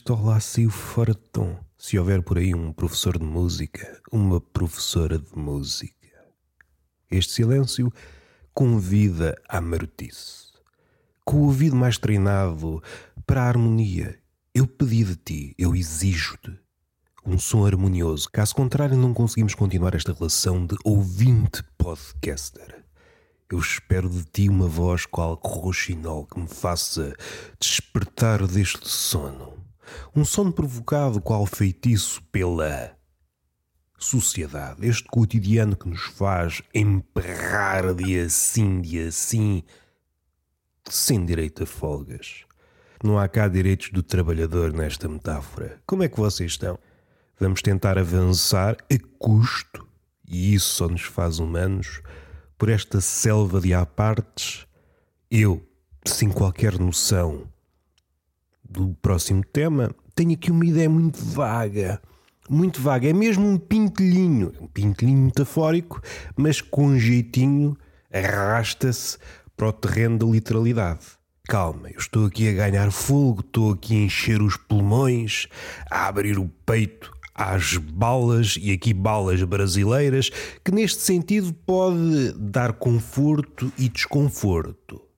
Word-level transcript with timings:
este 0.00 0.12
olá 0.12 0.40
saiu 0.40 0.70
fora 0.70 1.12
de 1.12 1.20
tom. 1.30 1.58
Se 1.76 1.98
houver 1.98 2.22
por 2.22 2.38
aí 2.38 2.54
um 2.54 2.72
professor 2.72 3.18
de 3.18 3.24
música, 3.24 4.00
uma 4.10 4.40
professora 4.40 5.18
de 5.18 5.36
música. 5.36 6.08
Este 7.10 7.34
silêncio 7.34 7.92
convida 8.54 9.36
à 9.46 9.60
marotice. 9.60 10.54
Com 11.22 11.40
o 11.40 11.44
ouvido 11.44 11.76
mais 11.76 11.98
treinado 11.98 12.82
para 13.26 13.42
a 13.42 13.48
harmonia, 13.48 14.18
eu 14.54 14.66
pedi 14.66 15.04
de 15.04 15.16
ti, 15.16 15.54
eu 15.58 15.76
exijo-te 15.76 16.58
um 17.26 17.38
som 17.38 17.66
harmonioso. 17.66 18.30
Caso 18.32 18.54
contrário, 18.54 18.96
não 18.96 19.12
conseguimos 19.12 19.54
continuar 19.54 19.94
esta 19.94 20.14
relação 20.14 20.64
de 20.64 20.76
ouvinte 20.82 21.62
podcaster. 21.76 22.86
Eu 23.50 23.58
espero 23.58 24.08
de 24.08 24.24
ti 24.24 24.48
uma 24.48 24.66
voz 24.66 25.04
qual 25.04 25.38
roxinol 25.44 26.24
que 26.24 26.40
me 26.40 26.48
faça 26.48 27.14
despertar 27.60 28.46
deste 28.46 28.88
sono. 28.88 29.59
Um 30.14 30.24
sono 30.24 30.52
provocado 30.52 31.20
qual 31.20 31.46
feitiço 31.46 32.22
pela 32.32 32.96
sociedade, 33.98 34.86
este 34.86 35.04
cotidiano 35.08 35.76
que 35.76 35.88
nos 35.88 36.02
faz 36.02 36.62
emperrar 36.74 37.94
de 37.94 38.18
assim, 38.18 38.80
de 38.80 38.98
assim, 39.06 39.62
sem 40.88 41.24
direito 41.24 41.62
a 41.62 41.66
folgas. 41.66 42.44
Não 43.04 43.18
há 43.18 43.28
cá 43.28 43.46
direitos 43.46 43.90
do 43.90 44.02
trabalhador 44.02 44.72
nesta 44.72 45.08
metáfora. 45.08 45.80
Como 45.86 46.02
é 46.02 46.08
que 46.08 46.18
vocês 46.18 46.52
estão? 46.52 46.78
Vamos 47.38 47.62
tentar 47.62 47.98
avançar 47.98 48.76
a 48.92 48.98
custo, 49.18 49.86
e 50.26 50.54
isso 50.54 50.74
só 50.76 50.88
nos 50.88 51.02
faz 51.02 51.38
humanos, 51.38 52.02
por 52.58 52.68
esta 52.68 53.00
selva 53.00 53.60
de 53.60 53.72
apartes. 53.72 54.66
Eu, 55.30 55.66
sem 56.04 56.30
qualquer 56.30 56.78
noção 56.78 57.48
do 58.70 58.96
próximo 59.02 59.42
tema, 59.44 59.90
tenho 60.14 60.32
aqui 60.32 60.50
uma 60.50 60.64
ideia 60.64 60.88
muito 60.88 61.18
vaga. 61.24 62.00
Muito 62.48 62.80
vaga. 62.80 63.08
É 63.08 63.12
mesmo 63.12 63.46
um 63.46 63.58
pintelhinho. 63.58 64.52
Um 64.60 64.66
pintelhinho 64.66 65.18
metafórico, 65.18 66.00
mas 66.36 66.60
com 66.60 66.96
jeitinho 66.96 67.76
arrasta-se 68.12 69.18
para 69.56 69.68
o 69.68 69.72
terreno 69.72 70.18
da 70.18 70.26
literalidade. 70.26 71.06
Calma, 71.48 71.90
eu 71.90 71.98
estou 71.98 72.26
aqui 72.26 72.48
a 72.48 72.52
ganhar 72.52 72.90
fogo, 72.92 73.40
estou 73.40 73.72
aqui 73.72 73.94
a 73.96 74.04
encher 74.04 74.40
os 74.40 74.56
pulmões, 74.56 75.48
a 75.90 76.06
abrir 76.06 76.38
o 76.38 76.48
peito 76.64 77.10
às 77.34 77.76
balas, 77.76 78.56
e 78.60 78.70
aqui 78.72 78.92
balas 78.92 79.42
brasileiras, 79.42 80.30
que 80.64 80.70
neste 80.70 81.00
sentido 81.00 81.52
pode 81.52 82.32
dar 82.38 82.74
conforto 82.74 83.72
e 83.78 83.88
desconforto. 83.88 85.09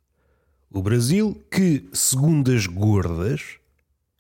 O 0.73 0.83
Brasil, 0.83 1.41
que, 1.51 1.89
segundo 1.93 2.51
as 2.51 2.67
gordas, 2.67 3.59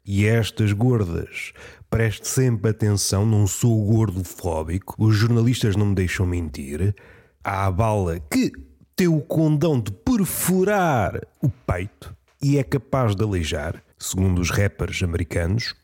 e 0.04 0.26
estas 0.26 0.72
gordas, 0.72 1.52
preste 1.88 2.28
sempre 2.28 2.70
atenção, 2.70 3.24
não 3.24 3.46
sou 3.46 3.84
gordofóbico, 3.86 4.94
os 4.98 5.16
jornalistas 5.16 5.76
não 5.76 5.86
me 5.86 5.94
deixam 5.94 6.26
mentir, 6.26 6.94
há 7.42 7.66
a 7.66 7.70
bala 7.70 8.20
que 8.20 8.52
tem 8.94 9.08
o 9.08 9.20
condão 9.20 9.80
de 9.80 9.90
perfurar 9.92 11.20
o 11.40 11.48
peito 11.48 12.14
e 12.42 12.58
é 12.58 12.62
capaz 12.62 13.14
de 13.14 13.22
aleijar, 13.22 13.82
segundo 13.98 14.40
os 14.40 14.50
rappers 14.50 15.02
americanos, 15.02 15.74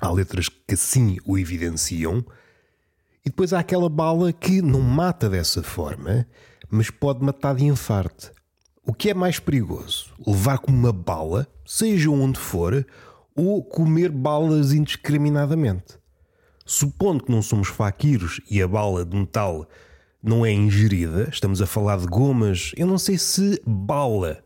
Há 0.00 0.10
letras 0.12 0.48
que 0.48 0.74
assim 0.74 1.18
o 1.24 1.36
evidenciam. 1.36 2.24
E 3.24 3.30
depois 3.30 3.52
há 3.52 3.58
aquela 3.58 3.88
bala 3.88 4.32
que 4.32 4.62
não 4.62 4.80
mata 4.80 5.28
dessa 5.28 5.62
forma, 5.62 6.26
mas 6.70 6.88
pode 6.88 7.24
matar 7.24 7.56
de 7.56 7.64
infarte. 7.64 8.30
O 8.88 8.94
que 8.94 9.10
é 9.10 9.14
mais 9.14 9.38
perigoso? 9.38 10.14
Levar 10.26 10.60
com 10.60 10.72
uma 10.72 10.94
bala, 10.94 11.46
seja 11.62 12.08
onde 12.08 12.38
for, 12.38 12.86
ou 13.36 13.62
comer 13.62 14.10
balas 14.10 14.72
indiscriminadamente? 14.72 15.98
Supondo 16.64 17.22
que 17.22 17.30
não 17.30 17.42
somos 17.42 17.68
faquiros 17.68 18.40
e 18.50 18.62
a 18.62 18.66
bala 18.66 19.04
de 19.04 19.14
metal 19.14 19.68
não 20.22 20.44
é 20.44 20.50
ingerida, 20.50 21.28
estamos 21.30 21.60
a 21.60 21.66
falar 21.66 21.98
de 21.98 22.06
gomas, 22.06 22.72
eu 22.78 22.86
não 22.86 22.96
sei 22.96 23.18
se 23.18 23.60
bala 23.66 24.42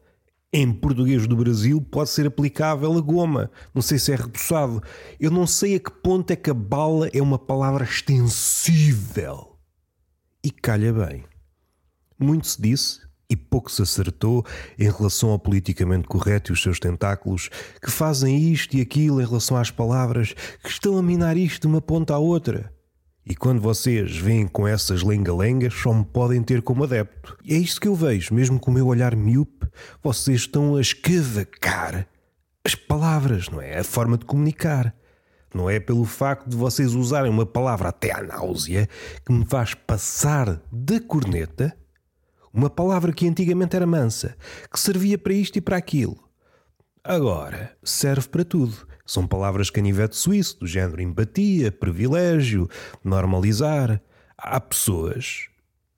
em 0.52 0.72
português 0.72 1.24
do 1.28 1.36
Brasil 1.36 1.80
pode 1.80 2.10
ser 2.10 2.26
aplicável 2.26 2.98
a 2.98 3.00
goma. 3.00 3.48
Não 3.72 3.80
sei 3.80 3.96
se 3.96 4.10
é 4.12 4.16
repousado. 4.16 4.82
Eu 5.20 5.30
não 5.30 5.46
sei 5.46 5.76
a 5.76 5.80
que 5.80 5.90
ponto 5.90 6.32
é 6.32 6.36
que 6.36 6.50
a 6.50 6.54
bala 6.54 7.08
é 7.14 7.22
uma 7.22 7.38
palavra 7.38 7.84
extensível. 7.84 9.56
E 10.44 10.50
calha 10.50 10.92
bem. 10.92 11.24
Muito 12.18 12.48
se 12.48 12.60
disse 12.60 13.11
e 13.32 13.36
pouco 13.36 13.72
se 13.72 13.80
acertou 13.80 14.44
em 14.78 14.90
relação 14.90 15.30
ao 15.30 15.38
politicamente 15.38 16.06
correto 16.06 16.50
e 16.50 16.52
os 16.52 16.62
seus 16.62 16.78
tentáculos 16.78 17.48
que 17.80 17.90
fazem 17.90 18.52
isto 18.52 18.76
e 18.76 18.80
aquilo 18.82 19.22
em 19.22 19.26
relação 19.26 19.56
às 19.56 19.70
palavras 19.70 20.34
que 20.62 20.68
estão 20.68 20.98
a 20.98 21.02
minar 21.02 21.36
isto 21.36 21.62
de 21.62 21.66
uma 21.66 21.80
ponta 21.80 22.14
à 22.14 22.18
outra. 22.18 22.70
E 23.24 23.34
quando 23.34 23.60
vocês 23.60 24.16
vêm 24.16 24.46
com 24.46 24.68
essas 24.68 25.02
lenga-lengas, 25.02 25.72
só 25.72 25.94
me 25.94 26.04
podem 26.04 26.42
ter 26.42 26.60
como 26.60 26.84
adepto. 26.84 27.38
E 27.44 27.54
é 27.54 27.56
isto 27.56 27.80
que 27.80 27.88
eu 27.88 27.94
vejo, 27.94 28.34
mesmo 28.34 28.60
com 28.60 28.70
o 28.70 28.74
meu 28.74 28.86
olhar 28.86 29.16
miúpe, 29.16 29.66
vocês 30.02 30.40
estão 30.40 30.76
a 30.76 30.80
escavacar 30.80 32.06
as 32.64 32.74
palavras, 32.74 33.48
não 33.48 33.62
é? 33.62 33.78
A 33.78 33.84
forma 33.84 34.18
de 34.18 34.24
comunicar. 34.24 34.94
Não 35.54 35.70
é 35.70 35.78
pelo 35.78 36.04
facto 36.04 36.48
de 36.48 36.56
vocês 36.56 36.94
usarem 36.94 37.30
uma 37.30 37.46
palavra 37.46 37.88
até 37.88 38.12
à 38.12 38.22
náusea 38.22 38.88
que 39.24 39.32
me 39.32 39.44
faz 39.46 39.74
passar 39.74 40.60
da 40.70 41.00
corneta, 41.00 41.76
uma 42.52 42.68
palavra 42.68 43.12
que 43.12 43.26
antigamente 43.26 43.74
era 43.76 43.86
mansa, 43.86 44.36
que 44.70 44.78
servia 44.78 45.16
para 45.16 45.32
isto 45.32 45.56
e 45.56 45.60
para 45.60 45.76
aquilo. 45.76 46.16
Agora 47.02 47.76
serve 47.82 48.28
para 48.28 48.44
tudo. 48.44 48.86
São 49.04 49.26
palavras 49.26 49.70
canivete 49.70 50.16
suíço, 50.16 50.60
do 50.60 50.66
género 50.66 51.02
empatia, 51.02 51.72
privilégio, 51.72 52.68
normalizar. 53.02 54.00
Há 54.38 54.60
pessoas, 54.60 55.48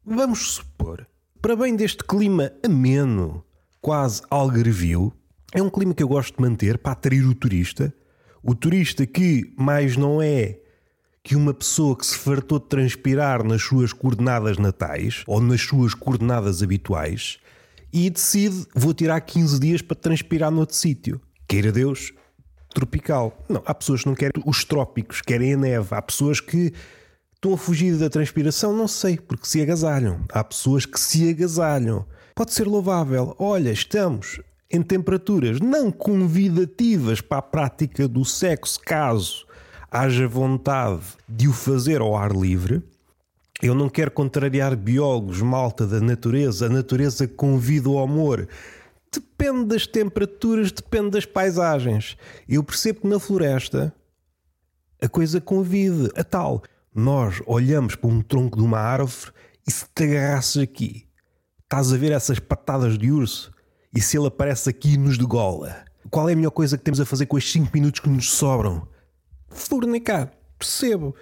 vamos 0.05 0.55
supor, 0.55 1.07
para 1.41 1.57
bem 1.57 1.77
deste 1.77 2.03
clima 2.05 2.53
ameno, 2.65 3.45
quase 3.81 4.23
algarvio, 4.31 5.13
é 5.53 5.63
um 5.63 5.71
clima 5.71 5.95
que 5.95 6.03
eu 6.03 6.09
gosto 6.09 6.37
de 6.37 6.43
manter 6.43 6.79
para 6.79 6.93
atrair 6.93 7.25
o 7.25 7.35
turista. 7.35 7.95
O 8.43 8.55
turista 8.57 9.07
que 9.07 9.55
mais 9.57 9.97
não 9.97 10.21
é 10.21 10.59
que 11.25 11.35
uma 11.35 11.55
pessoa 11.55 11.97
que 11.97 12.05
se 12.05 12.19
fartou 12.19 12.59
de 12.59 12.67
transpirar 12.67 13.43
nas 13.43 13.63
suas 13.63 13.95
coordenadas 13.95 14.59
natais 14.59 15.25
ou 15.27 15.41
nas 15.41 15.63
suas 15.63 15.95
coordenadas 15.95 16.63
habituais 16.63 17.39
e 17.91 18.11
decide: 18.11 18.67
vou 18.75 18.93
tirar 18.93 19.19
15 19.23 19.59
dias 19.59 19.81
para 19.81 19.97
transpirar 19.97 20.51
noutro 20.51 20.77
sítio. 20.77 21.19
Queira 21.49 21.73
Deus, 21.73 22.13
tropical. 22.75 23.43
Não, 23.49 23.63
há 23.65 23.75
pessoas 23.75 24.03
que 24.03 24.07
não 24.07 24.15
querem 24.15 24.43
os 24.45 24.65
trópicos, 24.65 25.23
querem 25.23 25.55
a 25.55 25.57
neve. 25.57 25.89
Há 25.95 26.03
pessoas 26.03 26.41
que 26.41 26.75
estão 27.35 27.55
a 27.55 27.59
fugir 27.59 27.97
da 27.97 28.11
transpiração, 28.11 28.77
não 28.77 28.87
sei, 28.87 29.17
porque 29.17 29.47
se 29.47 29.63
agasalham. 29.63 30.21
Há 30.31 30.45
pessoas 30.45 30.85
que 30.85 31.01
se 31.01 31.31
agasalham. 31.31 32.05
Pode 32.35 32.53
ser 32.53 32.67
louvável. 32.67 33.35
Olha, 33.39 33.71
estamos 33.71 34.41
em 34.71 34.83
temperaturas 34.83 35.59
não 35.61 35.91
convidativas 35.91 37.23
para 37.23 37.39
a 37.39 37.43
prática 37.43 38.07
do 38.07 38.25
sexo, 38.25 38.79
caso 38.81 39.47
haja 39.95 40.27
vontade 40.27 41.05
de 41.29 41.47
o 41.47 41.53
fazer 41.53 42.01
ao 42.01 42.17
ar 42.17 42.33
livre. 42.33 42.83
Eu 43.63 43.77
não 43.77 43.89
quero 43.89 44.11
contrariar 44.11 44.75
biólogos, 44.75 45.41
malta 45.41 45.87
da 45.87 46.01
natureza. 46.01 46.67
A 46.67 46.69
natureza 46.69 47.29
convida 47.29 47.89
o 47.89 48.01
amor. 48.01 48.49
Depende 49.13 49.67
das 49.67 49.87
temperaturas, 49.87 50.73
depende 50.73 51.11
das 51.11 51.25
paisagens. 51.25 52.17
Eu 52.49 52.65
percebo 52.65 53.03
que 53.03 53.07
na 53.07 53.21
floresta 53.21 53.95
a 55.01 55.09
coisa 55.09 55.41
convida 55.41 56.11
a 56.17 56.25
tal. 56.25 56.65
Nós 56.93 57.41
olhamos 57.47 57.95
para 57.95 58.11
um 58.11 58.21
tronco 58.21 58.59
de 58.59 58.65
uma 58.65 58.81
árvore 58.81 59.33
e 59.65 59.71
se 59.71 59.85
te 59.95 60.03
agarrasses 60.03 60.61
aqui, 60.61 61.07
estás 61.63 61.93
a 61.93 61.97
ver 61.97 62.11
essas 62.11 62.41
patadas 62.41 62.99
de 62.99 63.13
urso 63.13 63.53
e 63.95 64.01
se 64.01 64.19
ele 64.19 64.27
aparece 64.27 64.69
aqui 64.69 64.97
nos 64.99 65.17
degola, 65.17 65.85
qual 66.11 66.29
é 66.29 66.33
a 66.33 66.37
melhor 66.37 66.51
coisa 66.51 66.77
que 66.77 66.83
temos 66.83 67.01
a 67.01 67.07
fazer 67.07 67.27
com 67.27 67.39
estes 67.39 67.53
5 67.53 67.71
minutos 67.73 68.01
que 68.01 68.09
nos 68.09 68.33
sobram? 68.33 68.89
Fornicar, 69.55 70.33
percebo. 70.59 71.15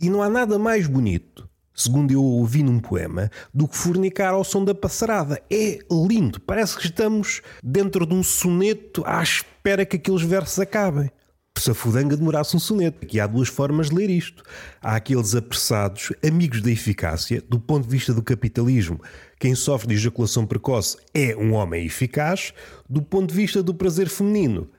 E 0.00 0.08
não 0.10 0.22
há 0.22 0.28
nada 0.28 0.58
mais 0.58 0.86
bonito 0.86 1.50
segundo 1.74 2.12
eu 2.12 2.22
ouvi 2.22 2.62
num 2.62 2.78
poema, 2.78 3.30
do 3.52 3.66
que 3.66 3.76
fornicar 3.76 4.34
ao 4.34 4.44
som 4.44 4.64
da 4.64 4.74
passarada. 4.74 5.40
É 5.50 5.78
lindo, 5.90 6.40
parece 6.40 6.76
que 6.76 6.86
estamos 6.86 7.40
dentro 7.62 8.06
de 8.06 8.14
um 8.14 8.22
soneto 8.22 9.02
à 9.06 9.22
espera 9.22 9.84
que 9.84 9.96
aqueles 9.96 10.22
versos 10.22 10.58
acabem. 10.58 11.10
Se 11.58 11.70
a 11.70 11.74
fudanga 11.74 12.16
demorasse 12.16 12.56
um 12.56 12.58
soneto. 12.58 13.04
Aqui 13.04 13.20
há 13.20 13.26
duas 13.26 13.48
formas 13.48 13.90
de 13.90 13.94
ler 13.94 14.08
isto. 14.08 14.42
Há 14.80 14.96
aqueles 14.96 15.34
apressados, 15.34 16.10
amigos 16.26 16.62
da 16.62 16.70
eficácia, 16.70 17.42
do 17.46 17.60
ponto 17.60 17.84
de 17.84 17.90
vista 17.90 18.14
do 18.14 18.22
capitalismo. 18.22 18.98
Quem 19.38 19.54
sofre 19.54 19.88
de 19.88 19.94
ejaculação 19.94 20.46
precoce 20.46 20.96
é 21.12 21.36
um 21.36 21.52
homem 21.52 21.84
eficaz, 21.84 22.54
do 22.88 23.02
ponto 23.02 23.28
de 23.28 23.34
vista 23.34 23.62
do 23.62 23.74
prazer 23.74 24.08
feminino. 24.08 24.70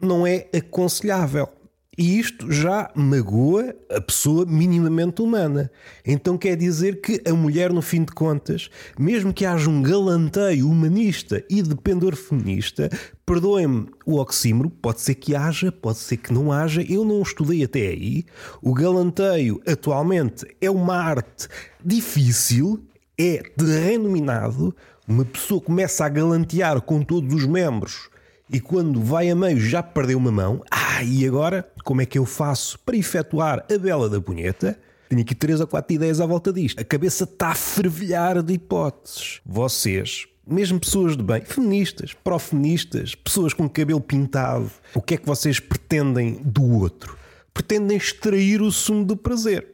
Não 0.00 0.26
é 0.26 0.48
aconselhável. 0.56 1.48
E 1.98 2.18
isto 2.18 2.52
já 2.52 2.90
magoa 2.94 3.74
a 3.90 4.00
pessoa 4.00 4.44
minimamente 4.44 5.22
humana. 5.22 5.70
Então 6.04 6.36
quer 6.36 6.54
dizer 6.54 7.00
que 7.00 7.22
a 7.26 7.32
mulher, 7.32 7.72
no 7.72 7.80
fim 7.80 8.04
de 8.04 8.12
contas, 8.12 8.68
mesmo 8.98 9.32
que 9.32 9.46
haja 9.46 9.70
um 9.70 9.82
galanteio 9.82 10.68
humanista 10.68 11.42
e 11.48 11.62
de 11.62 11.74
pendor 11.74 12.14
feminista, 12.14 12.90
perdoem-me 13.24 13.86
o 14.04 14.18
oxímoro, 14.18 14.68
pode 14.68 15.00
ser 15.00 15.14
que 15.14 15.34
haja, 15.34 15.72
pode 15.72 15.98
ser 15.98 16.18
que 16.18 16.34
não 16.34 16.52
haja, 16.52 16.82
eu 16.82 17.02
não 17.02 17.22
estudei 17.22 17.64
até 17.64 17.88
aí. 17.88 18.24
O 18.60 18.74
galanteio 18.74 19.62
atualmente 19.66 20.44
é 20.60 20.70
uma 20.70 20.96
arte 20.96 21.48
difícil, 21.82 22.84
é 23.18 23.42
de 23.56 23.64
renominado. 23.64 24.76
Uma 25.08 25.24
pessoa 25.24 25.62
começa 25.62 26.04
a 26.04 26.08
galantear 26.10 26.78
com 26.82 27.02
todos 27.02 27.32
os 27.32 27.46
membros 27.46 28.10
e 28.50 28.60
quando 28.60 29.02
vai 29.02 29.28
a 29.30 29.34
meio 29.34 29.60
já 29.60 29.82
perdeu 29.82 30.18
uma 30.18 30.30
mão. 30.30 30.62
Ah, 30.70 31.02
e 31.02 31.26
agora 31.26 31.68
como 31.84 32.02
é 32.02 32.06
que 32.06 32.18
eu 32.18 32.24
faço 32.24 32.78
para 32.80 32.96
efetuar 32.96 33.64
a 33.72 33.78
bela 33.78 34.08
da 34.08 34.20
punheta? 34.20 34.78
Tenho 35.08 35.22
aqui 35.22 35.34
três 35.34 35.60
ou 35.60 35.66
quatro 35.66 35.94
ideias 35.94 36.20
à 36.20 36.26
volta 36.26 36.52
disto. 36.52 36.80
A 36.80 36.84
cabeça 36.84 37.24
está 37.24 37.48
a 37.48 37.54
fervilhar 37.54 38.42
de 38.42 38.54
hipóteses. 38.54 39.40
Vocês, 39.46 40.26
mesmo 40.46 40.80
pessoas 40.80 41.16
de 41.16 41.22
bem, 41.22 41.42
feministas, 41.42 42.12
pró-feministas, 42.12 43.14
pessoas 43.14 43.54
com 43.54 43.68
cabelo 43.68 44.00
pintado, 44.00 44.70
o 44.94 45.00
que 45.00 45.14
é 45.14 45.16
que 45.16 45.26
vocês 45.26 45.60
pretendem 45.60 46.40
do 46.44 46.64
outro? 46.80 47.16
Pretendem 47.54 47.96
extrair 47.96 48.60
o 48.60 48.72
sumo 48.72 49.04
do 49.04 49.16
prazer. 49.16 49.66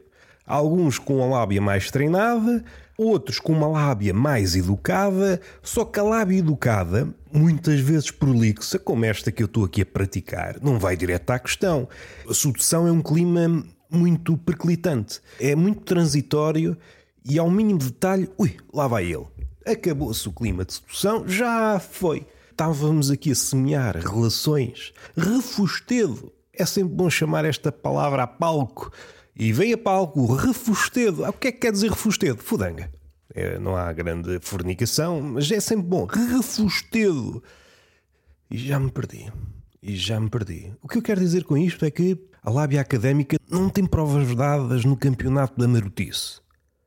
Alguns 0.47 0.99
com 0.99 1.23
a 1.23 1.27
lábia 1.27 1.61
mais 1.61 1.91
treinada, 1.91 2.63
outros 2.97 3.39
com 3.39 3.53
uma 3.53 3.67
lábia 3.67 4.13
mais 4.13 4.55
educada, 4.55 5.41
só 5.63 5.85
que 5.85 5.99
a 5.99 6.03
lábia 6.03 6.39
educada, 6.39 7.09
muitas 7.33 7.81
vezes 7.81 8.11
prolixa, 8.11 8.79
como 8.79 9.05
esta 9.05 9.33
que 9.33 9.43
eu 9.43 9.47
estou 9.47 9.65
aqui 9.65 9.83
a 9.83 9.87
praticar, 9.87 10.59
não 10.63 10.79
vai 10.79 10.97
direto 10.97 11.31
à 11.31 11.39
questão. 11.39 11.89
A 12.29 12.35
sedução 12.35 12.87
é 12.87 12.93
um 12.93 13.03
clima 13.03 13.65
muito 13.91 14.37
perclitante, 14.39 15.21
é 15.41 15.55
muito 15.55 15.83
transitório 15.83 16.77
e 17.25 17.39
ao 17.39 17.51
mínimo 17.51 17.79
detalhe, 17.79 18.29
ui, 18.39 18.57
lá 18.73 18.87
vai 18.87 19.05
ele. 19.05 19.27
Acabou-se 19.65 20.29
o 20.29 20.33
clima 20.33 20.65
de 20.65 20.75
sedução, 20.75 21.27
já 21.29 21.79
foi. 21.79 22.27
Estávamos 22.51 23.11
aqui 23.11 23.31
a 23.33 23.35
semear 23.35 23.97
relações. 23.97 24.93
Refustedo. 25.17 26.33
É 26.53 26.67
sempre 26.67 26.95
bom 26.95 27.09
chamar 27.09 27.45
esta 27.45 27.73
palavra 27.73 28.25
a 28.25 28.27
palco 28.27 28.93
e 29.35 29.53
vem 29.53 29.73
a 29.73 29.79
palco 29.79 30.35
refustedo. 30.35 31.25
Ah, 31.25 31.31
o 31.31 31.33
que 31.33 31.49
é 31.49 31.53
que 31.53 31.59
quer 31.59 31.73
dizer 31.73 31.91
refustedo? 31.91 32.43
Fudanga. 32.43 32.93
É, 33.35 33.59
não 33.59 33.75
há 33.75 33.91
grande 33.93 34.39
fornicação, 34.41 35.21
mas 35.21 35.51
é 35.51 35.59
sempre 35.59 35.87
bom. 35.87 36.05
Refustedo. 36.05 37.43
E 38.51 38.59
já 38.59 38.79
me 38.79 38.91
perdi. 38.91 39.33
E 39.83 39.97
já 39.97 40.21
me 40.21 40.29
perdi. 40.29 40.73
O 40.83 40.89
que 40.89 40.99
eu 40.99 41.03
quero 41.03 41.21
dizer 41.21 41.45
com 41.45 41.57
isto 41.57 41.85
é 41.85 41.91
que 41.91 42.19
a 42.43 42.51
lábia 42.51 42.81
académica 42.81 43.39
não 43.51 43.71
tem 43.71 43.87
provas 43.87 44.35
dadas 44.35 44.85
no 44.85 44.97
campeonato 44.97 45.59
da 45.59 45.67
marotice. 45.67 46.42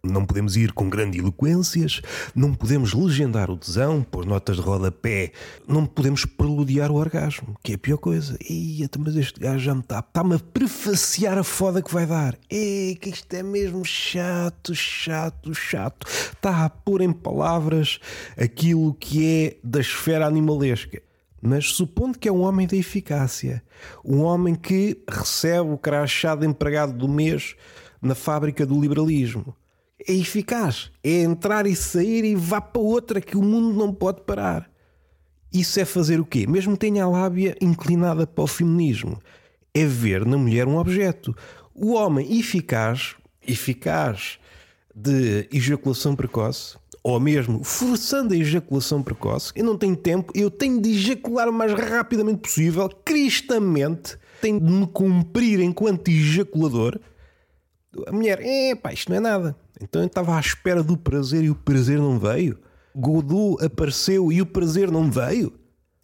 Não 0.05 0.25
podemos 0.25 0.55
ir 0.55 0.71
com 0.71 0.89
grande 0.89 1.17
eloquências, 1.17 2.01
não 2.35 2.53
podemos 2.53 2.93
legendar 2.93 3.49
o 3.49 3.57
tesão, 3.57 4.03
pôr 4.03 4.25
notas 4.25 4.57
de 4.57 4.61
rodapé, 4.61 5.31
não 5.67 5.85
podemos 5.85 6.25
preludiar 6.25 6.91
o 6.91 6.95
orgasmo, 6.95 7.55
que 7.63 7.71
é 7.71 7.75
a 7.75 7.77
pior 7.79 7.97
coisa. 7.97 8.37
Eia, 8.47 8.89
mas 8.99 9.15
este 9.15 9.39
gajo 9.39 9.59
já 9.59 9.73
me 9.73 9.81
está. 9.81 9.99
Está-me 9.99 10.35
a 10.35 10.39
prefaciar 10.39 11.37
a 11.37 11.43
foda 11.43 11.81
que 11.81 11.93
vai 11.93 12.05
dar. 12.05 12.37
Ei, 12.49 12.95
que 12.95 13.09
isto 13.09 13.33
é 13.33 13.43
mesmo 13.43 13.83
chato, 13.83 14.75
chato, 14.75 15.53
chato. 15.53 16.07
Está 16.07 16.65
a 16.65 16.69
pôr 16.69 17.01
em 17.01 17.11
palavras 17.11 17.99
aquilo 18.37 18.93
que 18.93 19.25
é 19.25 19.57
da 19.63 19.79
esfera 19.79 20.27
animalesca. 20.27 21.01
Mas 21.41 21.71
supondo 21.73 22.17
que 22.17 22.27
é 22.27 22.31
um 22.31 22.41
homem 22.41 22.65
da 22.65 22.75
eficácia, 22.75 23.61
um 24.03 24.21
homem 24.21 24.55
que 24.55 25.03
recebe 25.07 25.69
o 25.69 25.77
crachá 25.77 26.35
de 26.35 26.45
empregado 26.45 26.93
do 26.93 27.07
mês 27.07 27.55
na 28.01 28.15
fábrica 28.15 28.65
do 28.65 28.79
liberalismo 28.79 29.55
é 29.99 30.13
eficaz. 30.13 30.91
É 31.03 31.21
entrar 31.21 31.65
e 31.65 31.75
sair 31.75 32.23
e 32.23 32.35
vá 32.35 32.59
para 32.59 32.81
outra 32.81 33.21
que 33.21 33.37
o 33.37 33.41
mundo 33.41 33.77
não 33.77 33.93
pode 33.93 34.21
parar. 34.21 34.69
Isso 35.53 35.79
é 35.79 35.85
fazer 35.85 36.19
o 36.19 36.25
quê? 36.25 36.45
Mesmo 36.47 36.75
tenha 36.75 37.03
a 37.03 37.09
lábia 37.09 37.55
inclinada 37.61 38.27
para 38.27 38.43
o 38.43 38.47
feminismo. 38.47 39.19
É 39.73 39.85
ver 39.85 40.25
na 40.25 40.37
mulher 40.37 40.67
um 40.67 40.77
objeto. 40.77 41.35
O 41.73 41.93
homem 41.93 42.39
eficaz, 42.39 43.15
eficaz 43.45 44.37
de 44.93 45.47
ejaculação 45.51 46.15
precoce, 46.15 46.77
ou 47.03 47.19
mesmo 47.19 47.63
forçando 47.63 48.33
a 48.33 48.37
ejaculação 48.37 49.03
precoce, 49.03 49.51
eu 49.55 49.63
não 49.63 49.77
tenho 49.77 49.95
tempo, 49.95 50.31
eu 50.33 50.49
tenho 50.49 50.81
de 50.81 50.89
ejacular 50.91 51.47
o 51.47 51.53
mais 51.53 51.71
rapidamente 51.73 52.39
possível, 52.39 52.89
cristamente, 53.03 54.17
tenho 54.41 54.59
de 54.59 54.71
me 54.71 54.87
cumprir 54.87 55.59
enquanto 55.59 56.09
ejaculador. 56.09 56.99
A 58.07 58.11
mulher, 58.11 58.39
é 58.41 58.75
pá, 58.75 58.93
isto 58.93 59.09
não 59.09 59.17
é 59.17 59.19
nada. 59.19 59.55
Então 59.81 60.01
eu 60.01 60.07
estava 60.07 60.35
à 60.35 60.39
espera 60.39 60.83
do 60.83 60.97
prazer 60.97 61.43
e 61.43 61.49
o 61.49 61.55
prazer 61.55 61.99
não 61.99 62.19
veio. 62.19 62.57
Godot 62.95 63.63
apareceu 63.63 64.31
e 64.31 64.41
o 64.41 64.45
prazer 64.45 64.89
não 64.91 65.11
veio. 65.11 65.53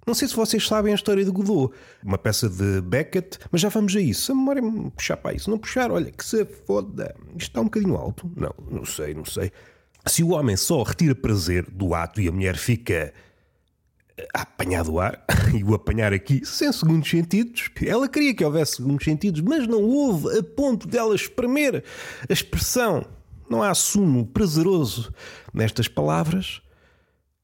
Não 0.06 0.16
sei 0.16 0.28
se 0.28 0.36
vocês 0.36 0.68
sabem 0.68 0.92
a 0.92 0.96
história 0.96 1.24
de 1.24 1.30
Godot, 1.30 1.74
uma 2.04 2.18
peça 2.18 2.50
de 2.50 2.82
Beckett, 2.82 3.38
mas 3.52 3.62
já 3.62 3.70
vamos 3.70 3.96
a 3.96 4.02
isso. 4.02 4.24
Se 4.26 4.32
a 4.32 4.36
memória 4.36 4.62
me 4.62 4.90
puxar 4.90 5.16
para 5.18 5.36
isso, 5.36 5.50
não 5.50 5.60
puxar, 5.60 5.92
olha, 5.92 6.12
que 6.12 6.26
se 6.26 6.44
foda. 6.44 7.16
Isto 7.30 7.50
está 7.50 7.62
um 7.62 7.66
bocadinho 7.66 7.96
alto. 7.96 8.30
Não, 8.36 8.54
não 8.70 8.84
sei, 8.84 9.14
não 9.14 9.24
sei. 9.24 9.52
Se 10.08 10.24
o 10.24 10.32
homem 10.32 10.58
só 10.58 10.82
retira 10.82 11.14
prazer 11.14 11.70
do 11.70 11.94
ato 11.94 12.20
e 12.20 12.28
a 12.28 12.32
mulher 12.32 12.58
fica 12.58 13.14
a 14.34 14.42
apanhar 14.42 14.84
do 14.84 15.00
ar, 15.00 15.24
e 15.58 15.64
o 15.64 15.74
apanhar 15.74 16.14
aqui 16.14 16.42
sem 16.46 16.72
segundos 16.72 17.10
sentidos, 17.10 17.70
ela 17.86 18.08
queria 18.08 18.34
que 18.34 18.44
houvesse 18.44 18.78
segundos 18.78 19.04
sentidos, 19.04 19.42
mas 19.42 19.68
não 19.68 19.84
houve 19.84 20.38
a 20.38 20.44
ponto 20.44 20.88
dela 20.88 21.16
espremer 21.16 21.84
a 22.30 22.34
expressão 22.34 23.06
não 23.52 23.62
há 23.62 23.76
sumo 23.76 24.26
prazeroso 24.26 25.14
nestas 25.54 25.90
palavras. 25.90 26.62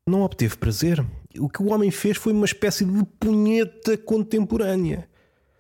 Não 0.08 0.22
obteve 0.22 0.56
prazer. 0.56 1.06
O 1.38 1.50
que 1.50 1.62
o 1.62 1.68
homem 1.68 1.92
fez 1.92 2.16
foi 2.16 2.32
uma 2.32 2.46
espécie 2.46 2.86
de 2.86 3.04
punheta 3.20 3.98
contemporânea. 3.98 5.10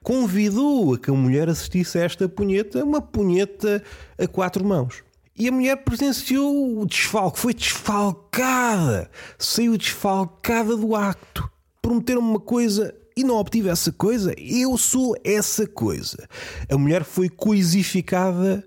Convidou 0.01 0.93
a 0.93 0.97
que 0.97 1.09
a 1.09 1.13
mulher 1.13 1.49
assistisse 1.49 1.99
a 1.99 2.03
esta 2.03 2.29
punheta, 2.29 2.81
uma 2.81 3.01
punheta 3.01 3.83
a 4.17 4.25
quatro 4.25 4.63
mãos. 4.63 5.03
E 5.37 5.47
a 5.47 5.51
mulher 5.51 5.75
presenciou 5.77 6.79
o 6.81 6.85
desfalque, 6.85 7.39
foi 7.39 7.53
desfalcada, 7.53 9.09
saiu 9.37 9.77
desfalcada 9.77 10.75
do 10.75 10.95
acto. 10.95 11.49
Prometeram 11.81 12.21
uma 12.21 12.39
coisa 12.39 12.93
e 13.15 13.23
não 13.23 13.35
obtive 13.35 13.69
essa 13.69 13.91
coisa. 13.91 14.33
Eu 14.37 14.77
sou 14.77 15.15
essa 15.23 15.67
coisa. 15.67 16.27
A 16.69 16.77
mulher 16.77 17.03
foi 17.03 17.29
coisificada 17.29 18.63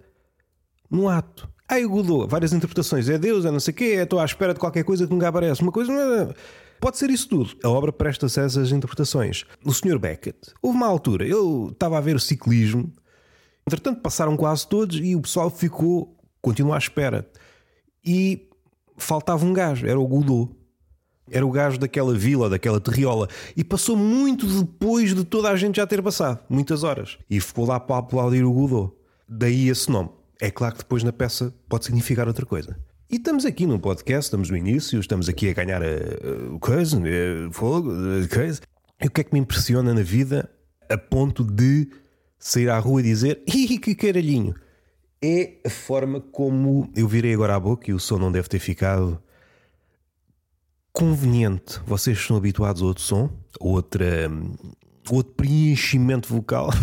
no 0.91 1.09
ato. 1.09 1.49
Ai, 1.69 1.85
Godot, 1.85 2.29
várias 2.29 2.53
interpretações. 2.53 3.09
É 3.09 3.17
Deus, 3.19 3.45
é 3.45 3.51
não 3.51 3.61
sei 3.61 3.73
o 3.73 3.77
quê, 3.77 3.85
estou 3.85 4.19
à 4.19 4.25
espera 4.25 4.53
de 4.53 4.59
qualquer 4.61 4.83
coisa 4.85 5.07
que 5.07 5.13
nunca 5.13 5.29
aparece. 5.29 5.63
Uma 5.63 5.73
coisa. 5.73 5.93
É- 5.93 6.35
Pode 6.81 6.97
ser 6.97 7.11
isso 7.11 7.29
tudo. 7.29 7.51
A 7.63 7.69
obra 7.69 7.93
presta-se 7.93 8.41
a 8.41 8.45
essas 8.45 8.73
interpretações. 8.73 9.45
O 9.65 9.73
Sr. 9.73 9.99
Beckett, 9.99 10.39
houve 10.63 10.79
uma 10.79 10.87
altura, 10.87 11.27
eu 11.27 11.69
estava 11.71 11.99
a 11.99 12.01
ver 12.01 12.17
o 12.17 12.21
ciclismo, 12.21 12.91
entretanto 13.67 14.01
passaram 14.01 14.35
quase 14.35 14.67
todos 14.67 14.99
e 14.99 15.15
o 15.15 15.21
pessoal 15.21 15.51
ficou, 15.51 16.17
continuou 16.41 16.75
à 16.75 16.79
espera. 16.79 17.29
E 18.05 18.49
faltava 18.97 19.45
um 19.45 19.53
gajo, 19.53 19.87
era 19.87 19.99
o 19.99 20.07
Godot. 20.07 20.55
Era 21.31 21.47
o 21.47 21.51
gajo 21.51 21.79
daquela 21.79 22.13
vila, 22.13 22.51
daquela 22.51 22.81
terriola. 22.81 23.29
E 23.57 23.63
passou 23.63 23.97
muito 23.97 24.47
depois 24.47 25.15
de 25.15 25.25
toda 25.25 25.49
a 25.49 25.57
gente 25.57 25.77
já 25.77 25.87
ter 25.87 26.03
passado, 26.03 26.41
muitas 26.49 26.83
horas. 26.83 27.19
E 27.29 27.41
ficou 27.41 27.67
lá 27.67 27.79
para 27.79 27.99
aplaudir 27.99 28.45
o 28.45 28.53
Godot. 28.53 28.93
Daí 29.29 29.69
esse 29.69 29.91
nome. 29.91 30.11
É 30.41 30.51
claro 30.51 30.75
que 30.75 30.81
depois 30.81 31.05
na 31.05 31.13
peça 31.13 31.55
pode 31.69 31.85
significar 31.85 32.27
outra 32.27 32.47
coisa. 32.47 32.77
E 33.09 33.17
estamos 33.17 33.45
aqui 33.45 33.67
num 33.67 33.79
podcast, 33.79 34.27
estamos 34.27 34.51
no 34.51 34.57
início, 34.57 34.99
estamos 34.99 35.29
aqui 35.29 35.51
a 35.51 35.53
ganhar 35.53 35.83
a, 35.83 35.87
a 35.87 36.59
coisa, 36.59 36.97
a 36.99 37.53
fogo, 37.53 37.91
coisa. 38.33 38.61
E 39.03 39.07
o 39.07 39.11
que 39.11 39.21
é 39.21 39.25
que 39.25 39.33
me 39.33 39.41
impressiona 39.41 39.93
na 39.93 40.03
vida 40.03 40.49
a 40.89 40.97
ponto 40.97 41.45
de 41.45 41.89
sair 42.39 42.71
à 42.71 42.79
rua 42.79 43.01
e 43.01 43.05
dizer 43.05 43.43
Ih, 43.47 43.79
que 43.79 43.95
caralhinho! 43.95 44.55
É 45.23 45.59
a 45.67 45.71
forma 45.71 46.21
como 46.21 46.91
eu 46.97 47.07
virei 47.07 47.35
agora 47.35 47.55
a 47.55 47.61
boca 47.61 47.91
e 47.91 47.95
o 47.95 48.01
som 48.01 48.19
não 48.19 48.33
deve 48.33 48.49
ter 48.49 48.59
ficado 48.59 49.23
conveniente. 50.93 51.81
Vocês 51.87 52.19
são 52.19 52.37
habituados 52.37 52.83
a 52.83 52.87
outro 52.87 53.03
som, 53.03 53.31
outra, 53.59 54.31
outro 55.11 55.35
preenchimento 55.35 56.29
vocal. 56.29 56.71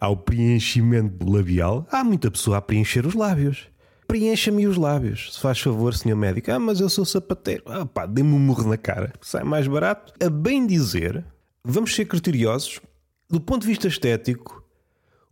ao 0.00 0.16
preenchimento 0.16 1.28
labial, 1.28 1.86
há 1.90 2.04
muita 2.04 2.30
pessoa 2.30 2.58
a 2.58 2.62
preencher 2.62 3.06
os 3.06 3.14
lábios. 3.14 3.68
Preencha-me 4.06 4.66
os 4.66 4.76
lábios, 4.76 5.34
se 5.34 5.40
faz 5.40 5.60
favor, 5.60 5.92
senhor 5.94 6.16
médico. 6.16 6.50
Ah, 6.52 6.58
mas 6.58 6.80
eu 6.80 6.88
sou 6.88 7.04
sapateiro. 7.04 7.64
Ah, 7.66 7.84
pá, 7.84 8.06
dê-me 8.06 8.32
um 8.32 8.38
murro 8.38 8.68
na 8.68 8.76
cara, 8.76 9.12
sai 9.20 9.42
mais 9.42 9.66
barato. 9.66 10.12
A 10.24 10.30
bem 10.30 10.66
dizer, 10.66 11.24
vamos 11.64 11.94
ser 11.94 12.04
criteriosos, 12.04 12.80
do 13.28 13.40
ponto 13.40 13.62
de 13.62 13.68
vista 13.68 13.88
estético, 13.88 14.62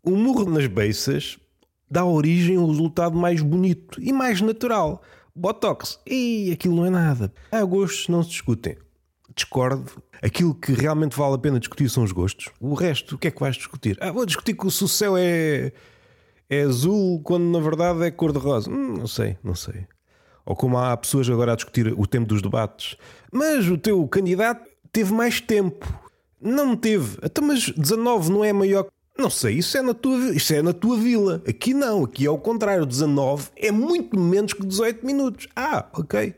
o 0.03 0.11
murro 0.11 0.51
nas 0.51 0.67
beiças 0.67 1.39
dá 1.95 2.05
origem 2.05 2.57
ao 2.57 2.67
resultado 2.67 3.17
mais 3.17 3.41
bonito 3.41 4.03
e 4.03 4.13
mais 4.13 4.41
natural. 4.41 5.01
Botox, 5.33 6.01
e 6.05 6.51
aquilo 6.53 6.75
não 6.75 6.85
é 6.85 6.91
nada. 6.91 7.33
Há 7.53 7.65
gostos 7.65 8.09
não 8.09 8.23
se 8.23 8.31
discutem. 8.31 8.77
discordo. 9.35 10.03
Aquilo 10.21 10.55
que 10.55 10.73
realmente 10.73 11.17
vale 11.17 11.37
a 11.37 11.39
pena 11.39 11.61
discutir 11.61 11.89
são 11.89 12.03
os 12.03 12.11
gostos. 12.11 12.51
O 12.61 12.75
resto, 12.75 13.15
o 13.15 13.19
que 13.19 13.29
é 13.29 13.31
que 13.31 13.41
vais 13.41 13.55
discutir? 13.55 13.97
Ah, 14.01 14.11
vou 14.11 14.27
discutir 14.27 14.55
que 14.55 14.67
o 14.67 14.71
céu 14.71 15.17
é, 15.17 15.73
é 16.51 16.63
azul 16.63 17.21
quando 17.23 17.45
na 17.45 17.61
verdade 17.61 18.03
é 18.03 18.11
cor-de-rosa. 18.11 18.69
Hum, 18.69 18.97
não 18.99 19.07
sei, 19.07 19.39
não 19.43 19.55
sei. 19.55 19.87
Ou 20.45 20.57
como 20.57 20.77
há 20.77 20.97
pessoas 20.97 21.31
agora 21.31 21.53
a 21.53 21.57
discutir 21.57 21.95
o 21.97 22.07
tempo 22.09 22.27
dos 22.27 22.43
debates. 22.43 22.97
Mas 23.33 23.69
o 23.69 23.79
teu 23.79 24.07
candidato 24.09 24.69
teve 24.93 25.13
mais 25.13 25.41
tempo. 25.41 25.87
Não 26.41 26.77
teve. 26.77 27.19
Até 27.19 27.27
então, 27.27 27.47
mas 27.47 27.71
19 27.71 28.33
não 28.33 28.45
é 28.45 28.53
maior. 28.53 28.87
Não 29.17 29.31
sei, 29.31 29.59
isso 29.59 29.79
é, 29.79 29.83
na 29.83 29.95
tua, 29.95 30.35
isso 30.35 30.53
é 30.53 30.61
na 30.61 30.73
tua 30.73 30.97
vila. 30.97 31.41
Aqui 31.49 31.73
não, 31.73 32.03
aqui 32.03 32.27
é 32.27 32.31
o 32.31 32.37
contrário. 32.37 32.85
19 32.85 33.49
é 33.57 33.71
muito 33.71 34.19
menos 34.19 34.53
que 34.53 34.67
18 34.67 35.07
minutos. 35.07 35.47
Ah, 35.55 35.87
ok. 35.93 36.35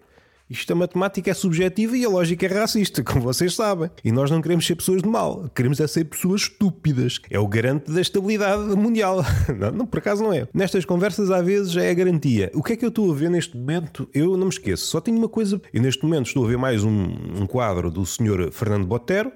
Isto 0.49 0.75
a 0.75 0.76
matemática 0.76 1.30
é 1.30 1.35
subjetiva 1.35 1.97
e 1.97 2.04
a 2.04 2.09
lógica 2.09 2.47
é 2.47 2.49
racista, 2.49 3.02
como 3.04 3.23
vocês 3.23 3.54
sabem. 3.54 3.90
E 4.04 4.12
nós 4.12 4.30
não 4.30 4.42
queremos 4.42 4.66
ser 4.66 4.76
pessoas 4.76 5.02
de 5.02 5.09
mal, 5.09 5.50
queremos 5.54 5.80
é 5.80 5.87
ser 5.87 6.04
pessoas 6.04 6.42
estúpidas. 6.42 7.18
É 7.30 7.38
o 7.38 7.49
garante 7.49 7.90
da 7.90 8.00
estabilidade 8.00 8.62
mundial. 8.76 9.25
Não, 9.59 9.71
não, 9.71 9.87
por 9.87 9.99
acaso 9.99 10.23
não 10.23 10.33
é. 10.33 10.47
Nestas 10.52 10.85
conversas, 10.85 11.30
às 11.30 11.45
vezes, 11.45 11.75
é 11.76 11.90
a 11.90 11.95
garantia. 11.95 12.50
O 12.54 12.62
que 12.62 12.75
é 12.75 12.76
que 12.76 12.85
eu 12.85 12.90
estou 12.90 13.11
a 13.11 13.14
ver 13.14 13.30
neste 13.30 13.56
momento? 13.56 14.09
Eu 14.12 14.37
não 14.37 14.47
me 14.47 14.52
esqueço. 14.52 14.87
Só 14.87 15.00
tenho 15.00 15.16
uma 15.16 15.28
coisa. 15.28 15.61
E 15.73 15.80
neste 15.80 16.04
momento 16.04 16.26
estou 16.26 16.45
a 16.45 16.49
ver 16.49 16.59
mais 16.59 16.85
um, 16.85 17.04
um 17.40 17.47
quadro 17.47 17.90
do 17.90 18.04
Sr. 18.04 18.50
Fernando 18.52 18.87
Botero, 18.87 19.33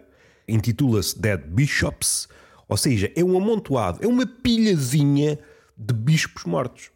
intitula-se 0.47 1.19
Dead 1.19 1.41
Bishops, 1.47 2.29
ou 2.71 2.77
seja, 2.77 3.13
é 3.17 3.25
um 3.25 3.37
amontoado, 3.37 3.99
é 4.01 4.07
uma 4.07 4.25
pilhazinha 4.25 5.39
de 5.77 5.93
bispos 5.93 6.45
mortos. 6.45 6.91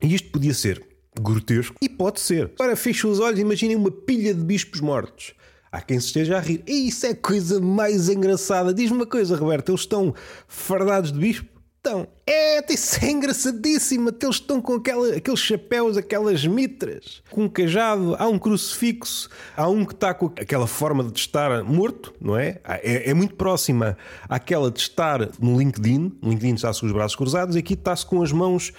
E 0.00 0.14
isto 0.14 0.30
podia 0.30 0.54
ser 0.54 0.80
grotesco. 1.20 1.74
E 1.82 1.88
pode 1.88 2.20
ser. 2.20 2.52
Agora 2.54 2.76
fecha 2.76 3.08
os 3.08 3.18
olhos 3.18 3.40
e 3.40 3.42
imaginem 3.42 3.74
uma 3.74 3.90
pilha 3.90 4.32
de 4.32 4.40
bispos 4.40 4.80
mortos. 4.80 5.34
Há 5.72 5.80
quem 5.80 5.98
se 5.98 6.06
esteja 6.06 6.36
a 6.36 6.40
rir. 6.40 6.62
E 6.66 6.86
isso 6.88 7.04
é 7.04 7.14
coisa 7.14 7.60
mais 7.60 8.08
engraçada. 8.08 8.72
Diz-me 8.72 8.98
uma 8.98 9.06
coisa, 9.06 9.36
Roberto. 9.36 9.70
Eles 9.70 9.80
estão 9.80 10.14
fardados 10.46 11.12
de 11.12 11.18
bispo? 11.18 11.57
Estão. 11.78 12.08
É, 12.26 12.72
isso 12.72 13.04
é 13.04 13.10
engraçadíssimo. 13.10 14.10
Eles 14.10 14.36
estão 14.36 14.60
com 14.60 14.74
aquela, 14.74 15.14
aqueles 15.16 15.40
chapéus, 15.40 15.96
aquelas 15.96 16.44
mitras, 16.44 17.22
com 17.30 17.44
um 17.44 17.48
cajado. 17.48 18.16
Há 18.18 18.28
um 18.28 18.38
crucifixo. 18.38 19.30
Há 19.56 19.68
um 19.68 19.84
que 19.84 19.94
está 19.94 20.12
com 20.12 20.26
aquela 20.26 20.66
forma 20.66 21.04
de 21.04 21.18
estar 21.18 21.62
morto, 21.62 22.12
não 22.20 22.36
é? 22.36 22.60
É, 22.64 23.10
é 23.10 23.14
muito 23.14 23.36
próxima 23.36 23.96
àquela 24.28 24.70
de 24.70 24.80
estar 24.80 25.30
no 25.40 25.56
LinkedIn. 25.56 26.18
No 26.20 26.30
LinkedIn 26.30 26.54
está-se 26.54 26.80
com 26.80 26.86
os 26.86 26.92
braços 26.92 27.16
cruzados. 27.16 27.56
E 27.56 27.60
aqui 27.60 27.74
está-se 27.74 28.04
com 28.04 28.22
as 28.22 28.32
mãos 28.32 28.72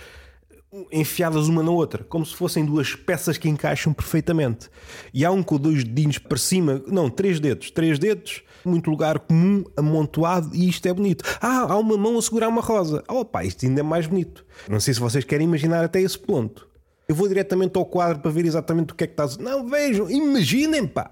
enfiadas 0.92 1.48
uma 1.48 1.64
na 1.64 1.72
outra, 1.72 2.04
como 2.04 2.24
se 2.24 2.36
fossem 2.36 2.64
duas 2.64 2.94
peças 2.94 3.38
que 3.38 3.50
encaixam 3.50 3.92
perfeitamente. 3.92 4.70
E 5.14 5.26
há 5.26 5.32
um 5.32 5.42
com 5.42 5.58
dois 5.58 5.84
dedinhos 5.84 6.20
para 6.20 6.38
cima, 6.38 6.84
não, 6.86 7.10
três 7.10 7.40
dedos, 7.40 7.72
três 7.72 7.98
dedos, 7.98 8.44
muito 8.66 8.90
lugar 8.90 9.20
comum, 9.20 9.64
amontoado, 9.76 10.56
e 10.56 10.70
isto 10.70 10.88
é 10.88 10.94
bonito. 10.94 11.24
Ah, 11.42 11.62
há 11.70 11.78
uma 11.78 11.98
mão 11.98 12.18
a 12.18 12.22
segurar 12.22 12.48
uma 12.48 12.62
rosa. 12.62 13.04
Oh 13.08 13.24
pá, 13.26 13.44
isto 13.44 13.66
ainda 13.66 13.82
é 13.82 13.84
mais 13.84 14.08
bonito. 14.08 14.46
Não 14.68 14.80
sei 14.80 14.94
se 14.94 15.00
vocês 15.00 15.24
querem 15.24 15.48
imaginar 15.48 15.84
até 15.84 16.02
esse 16.02 16.18
ponto. 16.18 16.68
Eu 17.08 17.16
vou 17.16 17.28
diretamente 17.28 17.78
ao 17.78 17.86
quadro 17.86 18.20
para 18.20 18.30
ver 18.30 18.46
exatamente 18.46 18.94
o 18.94 18.96
que 18.96 19.04
é 19.04 19.08
que 19.08 19.20
está. 19.20 19.42
Não, 19.42 19.68
vejam, 19.68 20.10
imaginem, 20.10 20.86
pá. 20.86 21.12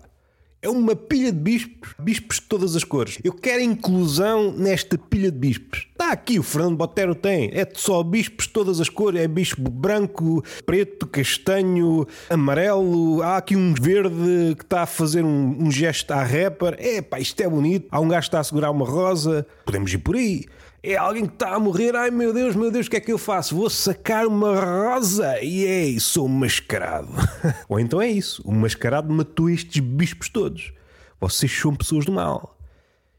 É 0.62 0.70
uma 0.70 0.96
pilha 0.96 1.32
de 1.32 1.40
bispos, 1.40 1.94
bispos 2.00 2.40
de 2.40 2.44
todas 2.44 2.76
as 2.76 2.84
cores. 2.84 3.20
Eu 3.24 3.34
quero 3.34 3.62
inclusão 3.62 4.52
nesta 4.52 4.98
pilha 4.98 5.32
de 5.32 5.38
bispos. 5.38 5.87
Está 6.00 6.12
aqui, 6.12 6.38
o 6.38 6.44
Fernando 6.44 6.78
Botero 6.78 7.16
tem. 7.16 7.50
É 7.52 7.68
só 7.74 8.04
bispos 8.04 8.46
de 8.46 8.54
todas 8.54 8.80
as 8.80 8.88
cores. 8.88 9.20
É 9.20 9.28
bispo 9.28 9.68
branco, 9.68 10.44
preto, 10.64 11.08
castanho, 11.08 12.06
amarelo. 12.30 13.24
Há 13.24 13.38
aqui 13.38 13.56
um 13.56 13.74
verde 13.74 14.54
que 14.56 14.64
está 14.64 14.84
a 14.84 14.86
fazer 14.86 15.26
um, 15.26 15.58
um 15.60 15.72
gesto 15.72 16.12
à 16.12 16.22
rapper. 16.22 16.76
É 16.78 17.02
pá, 17.02 17.20
isto 17.20 17.42
é 17.42 17.50
bonito. 17.50 17.88
Há 17.90 18.00
um 18.00 18.08
gajo 18.08 18.22
que 18.22 18.28
está 18.28 18.40
a 18.40 18.44
segurar 18.44 18.70
uma 18.70 18.86
rosa. 18.86 19.48
Podemos 19.66 19.92
ir 19.92 19.98
por 19.98 20.16
aí 20.16 20.46
é 20.84 20.96
alguém 20.96 21.26
que 21.26 21.34
está 21.34 21.56
a 21.56 21.60
morrer, 21.60 21.96
ai 21.96 22.12
meu 22.12 22.32
Deus, 22.32 22.56
meu 22.56 22.72
Deus, 22.72 22.86
o 22.86 22.90
que 22.90 22.96
é 22.96 23.00
que 23.02 23.12
eu 23.12 23.18
faço? 23.18 23.56
Vou 23.56 23.70
sacar 23.70 24.26
uma 24.26 24.58
rosa 24.58 25.42
e 25.42 25.64
ei, 25.64 26.00
sou 26.00 26.30
mascarado. 26.30 27.10
Ou 27.68 27.80
então 27.80 28.00
é 28.00 28.08
isso, 28.08 28.42
o 28.46 28.54
mascarado 28.54 29.12
matou 29.12 29.50
estes 29.50 29.82
bispos 29.82 30.30
todos. 30.30 30.72
Vocês 31.20 31.52
são 31.52 31.76
pessoas 31.76 32.06
do 32.06 32.12
mal. 32.12 32.58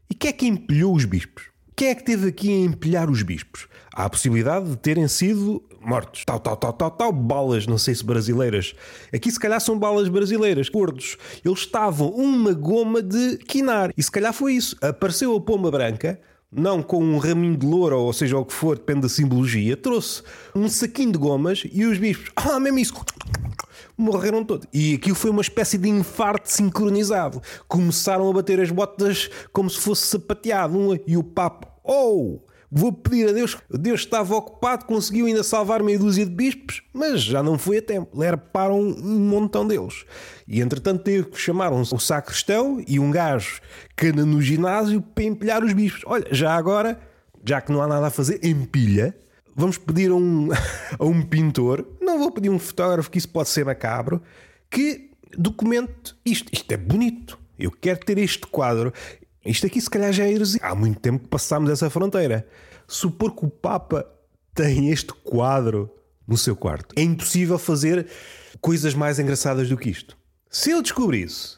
E 0.09 0.15
quem 0.15 0.29
é 0.29 0.33
que 0.33 0.47
empilhou 0.47 0.95
os 0.95 1.05
bispos? 1.05 1.49
Quem 1.79 1.87
é 1.87 1.95
que 1.95 2.03
teve 2.03 2.27
aqui 2.27 2.51
a 2.51 2.65
empilhar 2.65 3.09
os 3.09 3.23
bispos? 3.23 3.69
Há 3.95 4.03
a 4.03 4.09
possibilidade 4.09 4.69
de 4.69 4.75
terem 4.75 5.07
sido 5.07 5.63
mortos. 5.79 6.25
Tal, 6.25 6.37
tal, 6.37 6.57
tal, 6.57 6.73
tal, 6.73 6.91
tal, 6.91 7.11
balas, 7.13 7.65
não 7.67 7.77
sei 7.77 7.95
se 7.95 8.03
brasileiras. 8.03 8.75
Aqui 9.13 9.31
se 9.31 9.39
calhar 9.39 9.61
são 9.61 9.79
balas 9.79 10.09
brasileiras, 10.09 10.67
gordos. 10.67 11.15
Eles 11.41 11.59
estavam 11.59 12.09
uma 12.09 12.51
goma 12.51 13.01
de 13.01 13.37
quinar. 13.37 13.93
E 13.95 14.03
se 14.03 14.11
calhar 14.11 14.33
foi 14.33 14.55
isso. 14.55 14.75
Apareceu 14.81 15.33
a 15.33 15.39
pomba 15.39 15.71
branca, 15.71 16.19
não 16.51 16.83
com 16.83 17.01
um 17.01 17.17
raminho 17.17 17.55
de 17.55 17.65
louro, 17.65 17.97
ou 17.97 18.11
seja, 18.11 18.37
o 18.37 18.43
que 18.43 18.51
for, 18.51 18.77
depende 18.77 18.99
da 18.99 19.09
simbologia, 19.09 19.77
trouxe 19.77 20.21
um 20.53 20.67
saquinho 20.67 21.13
de 21.13 21.17
gomas 21.17 21.63
e 21.71 21.85
os 21.85 21.97
bispos, 21.97 22.29
ah, 22.35 22.59
mesmo 22.59 22.79
isso, 22.79 22.93
morreram 23.99 24.45
todos. 24.45 24.65
E 24.73 24.95
aquilo 24.95 25.15
foi 25.15 25.29
uma 25.29 25.41
espécie 25.41 25.77
de 25.77 25.89
infarto 25.89 26.49
sincronizado. 26.49 27.41
Começaram 27.67 28.29
a 28.29 28.33
bater 28.33 28.59
as 28.61 28.71
botas 28.71 29.29
como 29.51 29.69
se 29.69 29.77
fosse 29.77 30.07
sapateado. 30.07 30.77
Um, 30.77 30.97
e 31.05 31.17
o 31.17 31.23
oh! 31.83 32.39
Vou 32.71 32.93
pedir 32.93 33.27
a 33.29 33.31
Deus. 33.31 33.57
Deus 33.69 34.01
estava 34.01 34.35
ocupado, 34.35 34.85
conseguiu 34.85 35.25
ainda 35.25 35.43
salvar 35.43 35.81
meia 35.81 35.97
dúzia 35.97 36.23
de 36.23 36.31
bispos, 36.31 36.83
mas 36.93 37.21
já 37.21 37.41
não 37.41 37.57
foi 37.57 37.79
a 37.79 37.81
tempo. 37.81 38.15
Lerparam 38.15 38.79
um 38.79 39.19
montão 39.19 39.65
deles. 39.65 40.05
E 40.47 40.61
entretanto 40.61 41.03
teve 41.03 41.29
que 41.29 41.39
chamar 41.39 41.73
um, 41.73 41.81
o 41.81 41.99
sacristão 41.99 42.83
e 42.87 42.99
um 42.99 43.09
gajo 43.09 43.59
que 43.97 44.07
anda 44.07 44.23
no 44.23 44.39
ginásio 44.39 45.01
para 45.01 45.23
empilhar 45.23 45.63
os 45.63 45.73
bispos. 45.73 46.03
Olha, 46.05 46.27
já 46.31 46.53
agora, 46.53 46.99
já 47.43 47.59
que 47.59 47.71
não 47.71 47.81
há 47.81 47.87
nada 47.87 48.07
a 48.07 48.11
fazer, 48.11 48.39
empilha. 48.45 49.17
Vamos 49.55 49.79
pedir 49.79 50.11
a 50.11 50.15
um, 50.15 50.49
a 50.97 51.05
um 51.05 51.23
pintor, 51.23 51.85
não 51.99 52.19
vou 52.19 52.31
pedir 52.31 52.49
um 52.49 52.59
fotógrafo, 52.59 53.09
que 53.09 53.17
isso 53.17 53.29
pode 53.29 53.49
ser 53.49 53.65
macabro, 53.65 54.21
que 54.69 55.09
documente 55.35 56.15
isto. 56.23 56.49
Isto 56.53 56.71
é 56.71 56.77
bonito. 56.77 57.39
Eu 57.57 57.71
quero 57.71 57.99
ter 57.99 58.17
este 58.19 58.47
quadro. 58.47 58.93
Isto 59.45 59.67
aqui 59.67 59.79
se 59.79 59.89
calhar 59.89 60.11
já 60.11 60.25
é 60.25 60.31
heresia. 60.31 60.59
Há 60.63 60.75
muito 60.75 60.99
tempo 60.99 61.23
que 61.23 61.29
passámos 61.29 61.69
essa 61.69 61.89
fronteira. 61.89 62.47
Supor 62.87 63.35
que 63.35 63.45
o 63.45 63.49
Papa 63.49 64.05
tem 64.53 64.89
este 64.89 65.13
quadro 65.13 65.89
no 66.27 66.37
seu 66.37 66.55
quarto. 66.55 66.93
É 66.97 67.01
impossível 67.01 67.57
fazer 67.57 68.07
coisas 68.61 68.93
mais 68.93 69.19
engraçadas 69.19 69.69
do 69.69 69.77
que 69.77 69.89
isto. 69.89 70.17
Se 70.49 70.71
ele 70.71 70.81
descobrisse, 70.81 71.57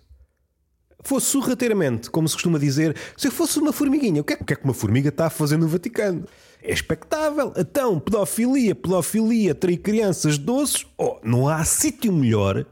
fosse 1.03 1.27
sorrateiramente, 1.27 2.09
como 2.09 2.27
se 2.27 2.35
costuma 2.35 2.59
dizer, 2.59 2.95
se 3.17 3.27
eu 3.27 3.31
fosse 3.31 3.59
uma 3.59 3.73
formiguinha, 3.73 4.21
o 4.21 4.23
que 4.23 4.33
é, 4.33 4.37
o 4.39 4.45
que, 4.45 4.53
é 4.53 4.55
que 4.55 4.63
uma 4.63 4.73
formiga 4.73 5.09
está 5.09 5.27
a 5.27 5.29
fazer 5.29 5.57
no 5.57 5.67
Vaticano? 5.67 6.25
É 6.61 6.71
expectável. 6.71 7.53
Então, 7.57 7.99
pedofilia, 7.99 8.75
pedofilia, 8.75 9.55
trair 9.55 9.77
crianças 9.77 10.37
doces, 10.37 10.85
oh, 10.97 11.19
não 11.23 11.47
há 11.47 11.63
sítio 11.65 12.13
melhor 12.13 12.65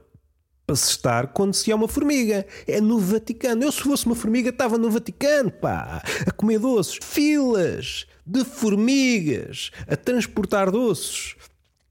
para 0.69 0.75
se 0.75 0.91
estar 0.91 1.27
quando 1.29 1.55
se 1.55 1.71
é 1.71 1.75
uma 1.75 1.87
formiga. 1.87 2.45
É 2.67 2.79
no 2.79 2.99
Vaticano. 2.99 3.63
Eu, 3.63 3.71
se 3.71 3.81
fosse 3.81 4.05
uma 4.05 4.13
formiga, 4.13 4.49
estava 4.49 4.77
no 4.77 4.91
Vaticano, 4.91 5.49
pá, 5.49 6.03
a 6.27 6.31
comer 6.31 6.59
doces. 6.59 6.99
Filas 7.01 8.05
de 8.23 8.45
formigas 8.45 9.71
a 9.87 9.95
transportar 9.95 10.69
doces. 10.69 11.35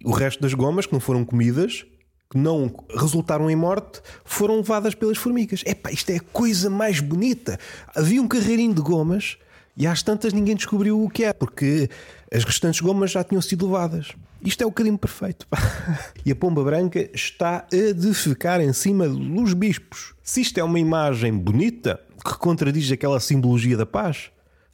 O 0.05 0.13
resto 0.13 0.41
das 0.41 0.55
gomas 0.55 0.87
que 0.87 0.93
não 0.93 1.01
foram 1.01 1.25
comidas, 1.25 1.85
que 2.31 2.39
não 2.39 2.73
resultaram 2.97 3.51
em 3.51 3.57
morte, 3.57 4.01
foram 4.25 4.59
levadas 4.59 4.95
pelas 4.95 5.19
formigas. 5.19 5.65
Epá, 5.67 5.91
isto 5.91 6.11
é 6.11 6.17
a 6.19 6.21
coisa 6.21 6.71
mais 6.71 7.01
bonita. 7.01 7.59
Havia 7.97 8.23
um 8.23 8.29
carreirinho 8.29 8.75
de 8.75 8.81
gomas 8.81 9.39
e 9.77 9.89
às 9.89 10.05
tantas 10.05 10.33
ninguém 10.33 10.55
descobriu 10.55 11.03
o 11.03 11.11
que 11.11 11.25
é, 11.25 11.33
porque 11.33 11.91
as 12.33 12.45
restantes 12.45 12.81
gomas 12.81 13.11
já 13.11 13.25
tinham 13.25 13.43
sido 13.43 13.67
levadas. 13.67 14.13
Isto 14.45 14.63
é 14.63 14.67
o 14.67 14.73
carinho 14.73 14.99
perfeito. 14.99 15.47
E 16.25 16.33
a 16.33 16.37
pomba 16.37 16.63
branca 16.63 17.09
está 17.15 17.67
a 17.73 17.93
defecar 17.95 18.61
em 18.61 18.73
cima 18.75 19.09
dos 19.09 19.55
bispos. 19.55 20.15
Se 20.23 20.43
isto 20.43 20.59
é 20.59 20.65
uma 20.65 20.79
imagem 20.79 21.33
bonita, 21.33 21.99
que 22.23 22.37
contradiz 22.37 22.93
aquela 22.93 23.19
simbologia 23.19 23.79
da 23.79 23.87
paz, 23.87 24.31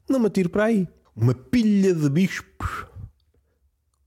não 0.08 0.18
me 0.18 0.26
atiro 0.26 0.48
para 0.48 0.64
aí. 0.64 0.88
Uma 1.14 1.32
pilha 1.32 1.94
de 1.94 2.10
bispos. 2.10 2.86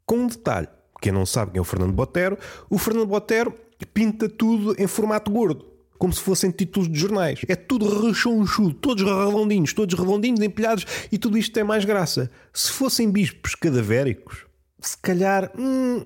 Com 0.05 0.17
um 0.17 0.27
detalhe: 0.27 0.67
quem 1.01 1.13
não 1.13 1.25
sabe 1.25 1.51
quem 1.51 1.59
é 1.59 1.61
o 1.61 1.65
Fernando 1.65 1.93
Botero, 1.93 2.37
o 2.69 2.77
Fernando 2.77 3.07
Botero 3.07 3.53
pinta 3.93 4.27
tudo 4.27 4.75
em 4.77 4.87
formato 4.87 5.31
gordo 5.31 5.77
como 5.97 6.13
se 6.13 6.21
fossem 6.21 6.51
títulos 6.51 6.89
de 6.89 6.99
jornais. 6.99 7.41
É 7.47 7.55
tudo 7.55 8.05
rechonchudo, 8.05 8.73
todos 8.73 9.03
redondinhos, 9.03 9.73
todos 9.73 9.97
redondinhos, 9.97 10.41
empilhados, 10.41 10.85
e 11.11 11.17
tudo 11.17 11.37
isto 11.37 11.53
tem 11.53 11.63
mais 11.63 11.85
graça. 11.85 12.29
Se 12.53 12.71
fossem 12.71 13.09
bispos 13.09 13.55
cadavéricos, 13.55 14.45
se 14.79 14.97
calhar 14.97 15.51
hum, 15.57 16.03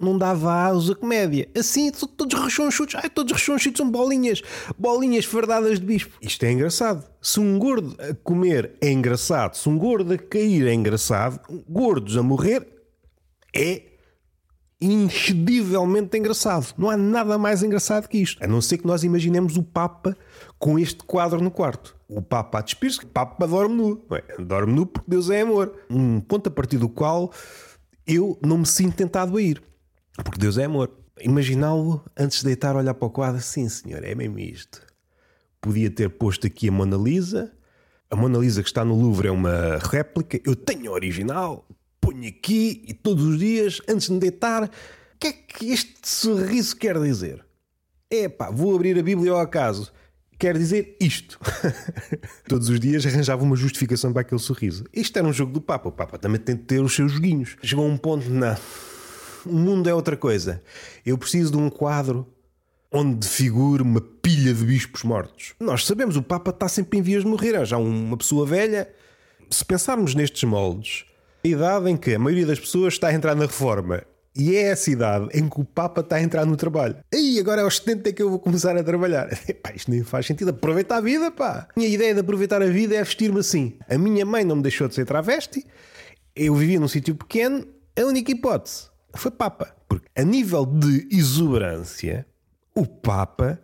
não 0.00 0.16
dava 0.16 0.52
asa 0.52 0.92
a 0.92 0.96
comédia. 0.96 1.48
Assim, 1.56 1.90
todos 1.90 2.40
rechonchudos, 2.40 2.94
ai, 2.94 3.10
todos 3.10 3.32
rechonchudos 3.32 3.76
são 3.76 3.90
bolinhas, 3.90 4.42
bolinhas 4.78 5.26
fardadas 5.26 5.78
de 5.78 5.84
bispo. 5.84 6.16
Isto 6.22 6.44
é 6.44 6.52
engraçado. 6.52 7.06
Se 7.20 7.38
um 7.38 7.58
gordo 7.58 7.94
a 8.00 8.14
comer 8.14 8.72
é 8.80 8.90
engraçado, 8.90 9.54
se 9.54 9.68
um 9.68 9.76
gordo 9.76 10.14
a 10.14 10.18
cair 10.18 10.66
é 10.66 10.72
engraçado, 10.72 11.40
gordos 11.68 12.16
a 12.16 12.22
morrer 12.22 12.66
é 13.54 13.82
incredivelmente 14.80 16.16
engraçado. 16.16 16.72
Não 16.78 16.88
há 16.88 16.96
nada 16.96 17.36
mais 17.36 17.62
engraçado 17.62 18.08
que 18.08 18.16
isto. 18.16 18.42
A 18.42 18.46
não 18.46 18.62
ser 18.62 18.78
que 18.78 18.86
nós 18.86 19.04
imaginemos 19.04 19.56
o 19.56 19.62
Papa 19.62 20.16
com 20.58 20.78
este 20.78 21.04
quadro 21.04 21.42
no 21.42 21.50
quarto. 21.50 21.94
O 22.08 22.22
Papa 22.22 22.58
a 22.58 22.62
despir-se, 22.62 23.00
o 23.00 23.06
Papa 23.06 23.46
dorme 23.46 23.74
nu. 23.74 24.02
É? 24.12 24.42
Dorme 24.42 24.72
nu 24.72 24.86
porque 24.86 25.10
Deus 25.10 25.28
é 25.28 25.42
amor. 25.42 25.74
Um 25.90 26.20
ponto 26.20 26.48
a 26.48 26.50
partir 26.50 26.78
do 26.78 26.88
qual 26.88 27.30
eu 28.10 28.38
não 28.42 28.58
me 28.58 28.66
sinto 28.66 28.96
tentado 28.96 29.36
a 29.36 29.42
ir. 29.42 29.62
Porque 30.16 30.38
Deus 30.38 30.58
é 30.58 30.64
amor. 30.64 30.90
Imaginá-lo 31.20 32.02
antes 32.16 32.38
de 32.38 32.46
deitar, 32.46 32.76
olhar 32.76 32.94
para 32.94 33.06
o 33.06 33.10
quadro, 33.10 33.40
sim 33.40 33.68
senhor, 33.68 34.02
é 34.04 34.14
mesmo 34.14 34.38
isto. 34.38 34.82
Podia 35.60 35.90
ter 35.90 36.08
posto 36.10 36.46
aqui 36.46 36.68
a 36.68 36.72
Mona 36.72 36.96
Lisa. 36.96 37.52
A 38.10 38.16
Mona 38.16 38.38
Lisa 38.38 38.62
que 38.62 38.68
está 38.68 38.84
no 38.84 38.94
Louvre 38.94 39.28
é 39.28 39.30
uma 39.30 39.78
réplica. 39.78 40.40
Eu 40.44 40.56
tenho 40.56 40.90
a 40.90 40.94
original 40.94 41.66
ponho 42.00 42.28
aqui 42.28 42.82
e 42.86 42.94
todos 42.94 43.24
os 43.24 43.38
dias, 43.38 43.80
antes 43.88 44.08
de 44.08 44.14
me 44.14 44.18
deitar, 44.18 44.64
o 44.64 44.70
que 45.18 45.28
é 45.28 45.32
que 45.32 45.70
este 45.70 46.08
sorriso 46.08 46.74
quer 46.76 46.98
dizer? 46.98 47.44
É 48.10 48.28
pá, 48.28 48.50
vou 48.50 48.74
abrir 48.74 48.98
a 48.98 49.02
Bíblia 49.02 49.32
ao 49.32 49.38
acaso. 49.38 49.92
Quer 50.40 50.56
dizer 50.56 50.96
isto. 50.98 51.38
Todos 52.48 52.70
os 52.70 52.80
dias 52.80 53.04
arranjava 53.04 53.44
uma 53.44 53.54
justificação 53.54 54.10
para 54.10 54.22
aquele 54.22 54.40
sorriso. 54.40 54.84
Isto 54.90 55.18
era 55.18 55.28
um 55.28 55.34
jogo 55.34 55.52
do 55.52 55.60
Papa. 55.60 55.90
O 55.90 55.92
Papa 55.92 56.16
também 56.16 56.40
tem 56.40 56.56
de 56.56 56.62
ter 56.62 56.80
os 56.80 56.94
seus 56.94 57.12
joguinhos. 57.12 57.58
Chegou 57.62 57.84
a 57.84 57.88
um 57.88 57.98
ponto, 57.98 58.30
não. 58.30 58.56
O 59.44 59.52
mundo 59.52 59.86
é 59.86 59.92
outra 59.92 60.16
coisa. 60.16 60.62
Eu 61.04 61.18
preciso 61.18 61.52
de 61.52 61.58
um 61.58 61.68
quadro 61.68 62.26
onde 62.90 63.28
figure 63.28 63.82
uma 63.82 64.00
pilha 64.00 64.54
de 64.54 64.64
bispos 64.64 65.02
mortos. 65.02 65.52
Nós 65.60 65.84
sabemos, 65.84 66.16
o 66.16 66.22
Papa 66.22 66.48
está 66.52 66.68
sempre 66.68 66.98
em 66.98 67.02
vias 67.02 67.22
de 67.22 67.28
morrer. 67.28 67.62
Já 67.66 67.76
uma 67.76 68.16
pessoa 68.16 68.46
velha. 68.46 68.88
Se 69.50 69.62
pensarmos 69.62 70.14
nestes 70.14 70.44
moldes, 70.44 71.04
a 71.44 71.48
idade 71.48 71.90
em 71.90 71.98
que 71.98 72.14
a 72.14 72.18
maioria 72.18 72.46
das 72.46 72.58
pessoas 72.58 72.94
está 72.94 73.08
a 73.08 73.12
entrar 73.12 73.34
na 73.34 73.44
reforma 73.44 74.04
e 74.34 74.54
é 74.54 74.62
essa 74.68 74.90
idade 74.90 75.28
em 75.34 75.48
que 75.48 75.60
o 75.60 75.64
Papa 75.64 76.02
está 76.02 76.16
a 76.16 76.22
entrar 76.22 76.46
no 76.46 76.56
trabalho. 76.56 76.96
E 77.12 77.38
agora 77.40 77.62
aos 77.62 77.78
70 77.78 78.08
é 78.08 78.12
que 78.12 78.22
eu 78.22 78.30
vou 78.30 78.38
começar 78.38 78.76
a 78.76 78.82
trabalhar. 78.82 79.28
Epá, 79.48 79.72
isto 79.74 79.90
nem 79.90 80.04
faz 80.04 80.26
sentido. 80.26 80.50
Aproveita 80.50 80.96
a 80.96 81.00
vida, 81.00 81.30
pá. 81.30 81.68
A 81.68 81.78
minha 81.78 81.88
ideia 81.88 82.14
de 82.14 82.20
aproveitar 82.20 82.62
a 82.62 82.66
vida 82.66 82.94
é 82.94 83.02
vestir-me 83.02 83.40
assim. 83.40 83.76
A 83.88 83.98
minha 83.98 84.24
mãe 84.24 84.44
não 84.44 84.56
me 84.56 84.62
deixou 84.62 84.86
de 84.86 84.94
ser 84.94 85.04
travesti. 85.04 85.66
Eu 86.34 86.54
vivia 86.54 86.78
num 86.78 86.86
sítio 86.86 87.14
pequeno. 87.16 87.66
A 87.98 88.04
única 88.04 88.30
hipótese 88.30 88.88
foi 89.14 89.32
Papa. 89.32 89.74
Porque 89.88 90.06
a 90.16 90.22
nível 90.22 90.64
de 90.64 91.08
exuberância, 91.10 92.24
o 92.74 92.86
Papa. 92.86 93.60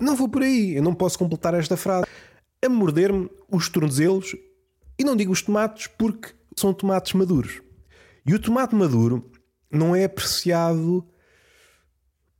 Não 0.00 0.16
vou 0.16 0.28
por 0.28 0.42
aí. 0.42 0.74
Eu 0.74 0.82
não 0.82 0.94
posso 0.94 1.18
completar 1.18 1.52
esta 1.52 1.76
frase. 1.76 2.06
A 2.64 2.68
morder-me 2.68 3.28
os 3.50 3.68
tornozelos. 3.68 4.34
E 4.98 5.04
não 5.04 5.14
digo 5.14 5.32
os 5.32 5.42
tomates 5.42 5.86
porque 5.86 6.30
são 6.56 6.72
tomates 6.72 7.12
maduros. 7.12 7.60
E 8.26 8.34
o 8.34 8.38
tomate 8.38 8.74
maduro 8.74 9.30
não 9.70 9.94
é 9.94 10.04
apreciado 10.04 11.06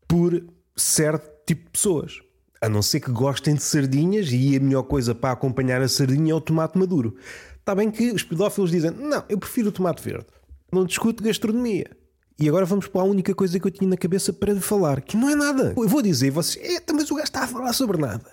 por 0.07 0.43
certo 0.77 1.31
tipo 1.47 1.65
de 1.65 1.71
pessoas. 1.71 2.21
A 2.61 2.69
não 2.69 2.83
ser 2.83 3.01
que 3.01 3.11
gostem 3.11 3.55
de 3.55 3.63
sardinhas 3.63 4.31
e 4.33 4.57
a 4.57 4.61
melhor 4.61 4.83
coisa 4.83 5.15
para 5.15 5.33
acompanhar 5.33 5.81
a 5.81 5.89
sardinha 5.89 6.33
é 6.33 6.35
o 6.35 6.41
tomate 6.41 6.77
maduro. 6.77 7.17
Está 7.59 7.75
bem 7.75 7.91
que 7.91 8.11
os 8.11 8.23
pedófilos 8.23 8.71
dizem: 8.71 8.91
não, 8.91 9.23
eu 9.29 9.39
prefiro 9.39 9.69
o 9.69 9.73
tomate 9.73 10.03
verde. 10.03 10.27
Não 10.73 10.85
discuto 10.85 11.23
gastronomia. 11.23 11.97
E 12.41 12.49
agora 12.49 12.65
vamos 12.65 12.87
para 12.87 13.01
a 13.01 13.05
única 13.05 13.35
coisa 13.35 13.59
que 13.59 13.67
eu 13.67 13.71
tinha 13.71 13.91
na 13.91 13.97
cabeça 13.97 14.33
para 14.33 14.59
falar, 14.61 15.01
que 15.01 15.17
não 15.17 15.29
é 15.29 15.35
nada. 15.35 15.75
Eu 15.77 15.89
vou 15.89 16.01
dizer, 16.01 16.31
vocês, 16.31 16.65
eita, 16.65 16.93
mas 16.93 17.11
o 17.11 17.15
gajo 17.15 17.25
está 17.25 17.43
a 17.43 17.49
falar 17.49 17.73
sobre 17.73 17.99
nada. 17.99 18.31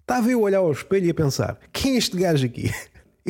Estava 0.00 0.30
eu 0.30 0.40
a 0.40 0.42
olhar 0.42 0.58
ao 0.58 0.72
espelho 0.72 1.06
e 1.06 1.10
a 1.10 1.14
pensar: 1.14 1.58
quem 1.72 1.94
é 1.94 1.98
este 1.98 2.16
gajo 2.16 2.46
aqui? 2.46 2.72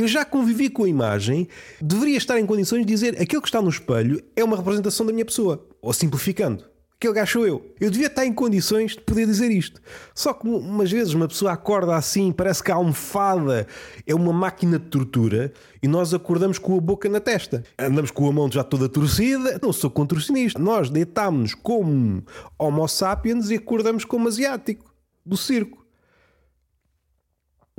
Eu 0.00 0.08
já 0.08 0.24
convivi 0.24 0.70
com 0.70 0.84
a 0.84 0.88
imagem, 0.88 1.46
deveria 1.78 2.16
estar 2.16 2.40
em 2.40 2.46
condições 2.46 2.86
de 2.86 2.86
dizer 2.86 3.20
aquilo 3.20 3.42
que 3.42 3.48
está 3.48 3.60
no 3.60 3.68
espelho 3.68 4.22
é 4.34 4.42
uma 4.42 4.56
representação 4.56 5.04
da 5.04 5.12
minha 5.12 5.26
pessoa. 5.26 5.68
Ou 5.82 5.92
simplificando, 5.92 6.64
aquele 6.94 7.12
gajo 7.12 7.32
sou 7.32 7.46
eu. 7.46 7.74
Eu 7.78 7.90
devia 7.90 8.06
estar 8.06 8.24
em 8.24 8.32
condições 8.32 8.92
de 8.92 9.02
poder 9.02 9.26
dizer 9.26 9.50
isto. 9.50 9.78
Só 10.14 10.32
que 10.32 10.48
umas 10.48 10.90
vezes 10.90 11.12
uma 11.12 11.28
pessoa 11.28 11.52
acorda 11.52 11.94
assim, 11.94 12.32
parece 12.32 12.64
que 12.64 12.72
a 12.72 12.76
almofada 12.76 13.66
é 14.06 14.14
uma 14.14 14.32
máquina 14.32 14.78
de 14.78 14.86
tortura 14.86 15.52
e 15.82 15.86
nós 15.86 16.14
acordamos 16.14 16.58
com 16.58 16.78
a 16.78 16.80
boca 16.80 17.06
na 17.06 17.20
testa. 17.20 17.62
Andamos 17.78 18.10
com 18.10 18.26
a 18.26 18.32
mão 18.32 18.50
já 18.50 18.64
toda 18.64 18.88
torcida. 18.88 19.60
Não 19.62 19.70
sou 19.70 19.90
contorcionista. 19.90 20.58
Nós 20.58 20.88
deitámos-nos 20.88 21.52
como 21.52 22.24
Homo 22.58 22.88
sapiens 22.88 23.50
e 23.50 23.56
acordamos 23.56 24.06
como 24.06 24.28
asiático 24.28 24.94
do 25.26 25.36
circo. 25.36 25.79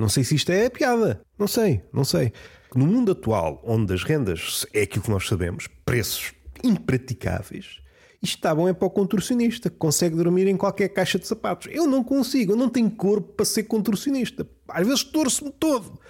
Não 0.02 0.08
sei 0.08 0.24
se 0.24 0.34
isto 0.34 0.50
é 0.50 0.68
piada. 0.68 1.22
Não 1.38 1.46
sei, 1.46 1.80
não 1.92 2.02
sei. 2.02 2.32
No 2.74 2.84
mundo 2.84 3.12
atual, 3.12 3.62
onde 3.64 3.94
as 3.94 4.02
rendas 4.02 4.66
é 4.74 4.82
aquilo 4.82 5.04
que 5.04 5.10
nós 5.10 5.28
sabemos, 5.28 5.68
preços 5.84 6.32
impraticáveis, 6.64 7.78
isto 8.20 8.34
está 8.38 8.52
bom 8.52 8.68
é 8.68 8.72
para 8.72 8.86
o 8.86 8.90
contorcionista, 8.90 9.70
que 9.70 9.76
consegue 9.76 10.16
dormir 10.16 10.48
em 10.48 10.56
qualquer 10.56 10.88
caixa 10.88 11.20
de 11.20 11.26
sapatos. 11.28 11.68
Eu 11.70 11.86
não 11.86 12.02
consigo, 12.02 12.50
eu 12.52 12.56
não 12.56 12.68
tenho 12.68 12.90
corpo 12.90 13.32
para 13.34 13.44
ser 13.44 13.62
contorcionista. 13.62 14.44
Às 14.66 14.84
vezes 14.84 15.04
torço-me 15.04 15.52
todo, 15.52 16.00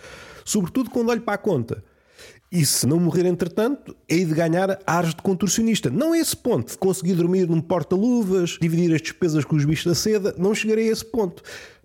sobretudo 0.43 0.89
quando 0.89 1.11
olho 1.11 1.21
para 1.21 1.35
a 1.35 1.39
conta. 1.39 1.85
E 2.51 2.65
se 2.65 2.87
não 2.87 2.99
morrer 2.99 3.27
entretanto, 3.27 3.95
hei 4.09 4.25
de 4.25 4.33
ganhar 4.33 4.79
ares 4.87 5.15
de 5.15 5.21
contorcionista. 5.21 5.91
Não 5.91 6.15
é 6.15 6.19
esse 6.19 6.37
ponto 6.37 6.79
conseguir 6.79 7.13
dormir 7.15 7.47
num 7.47 7.61
porta-luvas, 7.61 8.57
dividir 8.59 8.95
as 8.95 9.03
despesas 9.03 9.45
com 9.45 9.55
os 9.55 9.67
bichos 9.67 9.85
da 9.85 9.95
seda, 9.95 10.35
não 10.39 10.55
chegarei 10.55 10.89
a 10.89 10.93
esse 10.93 11.05
ponto 11.05 11.43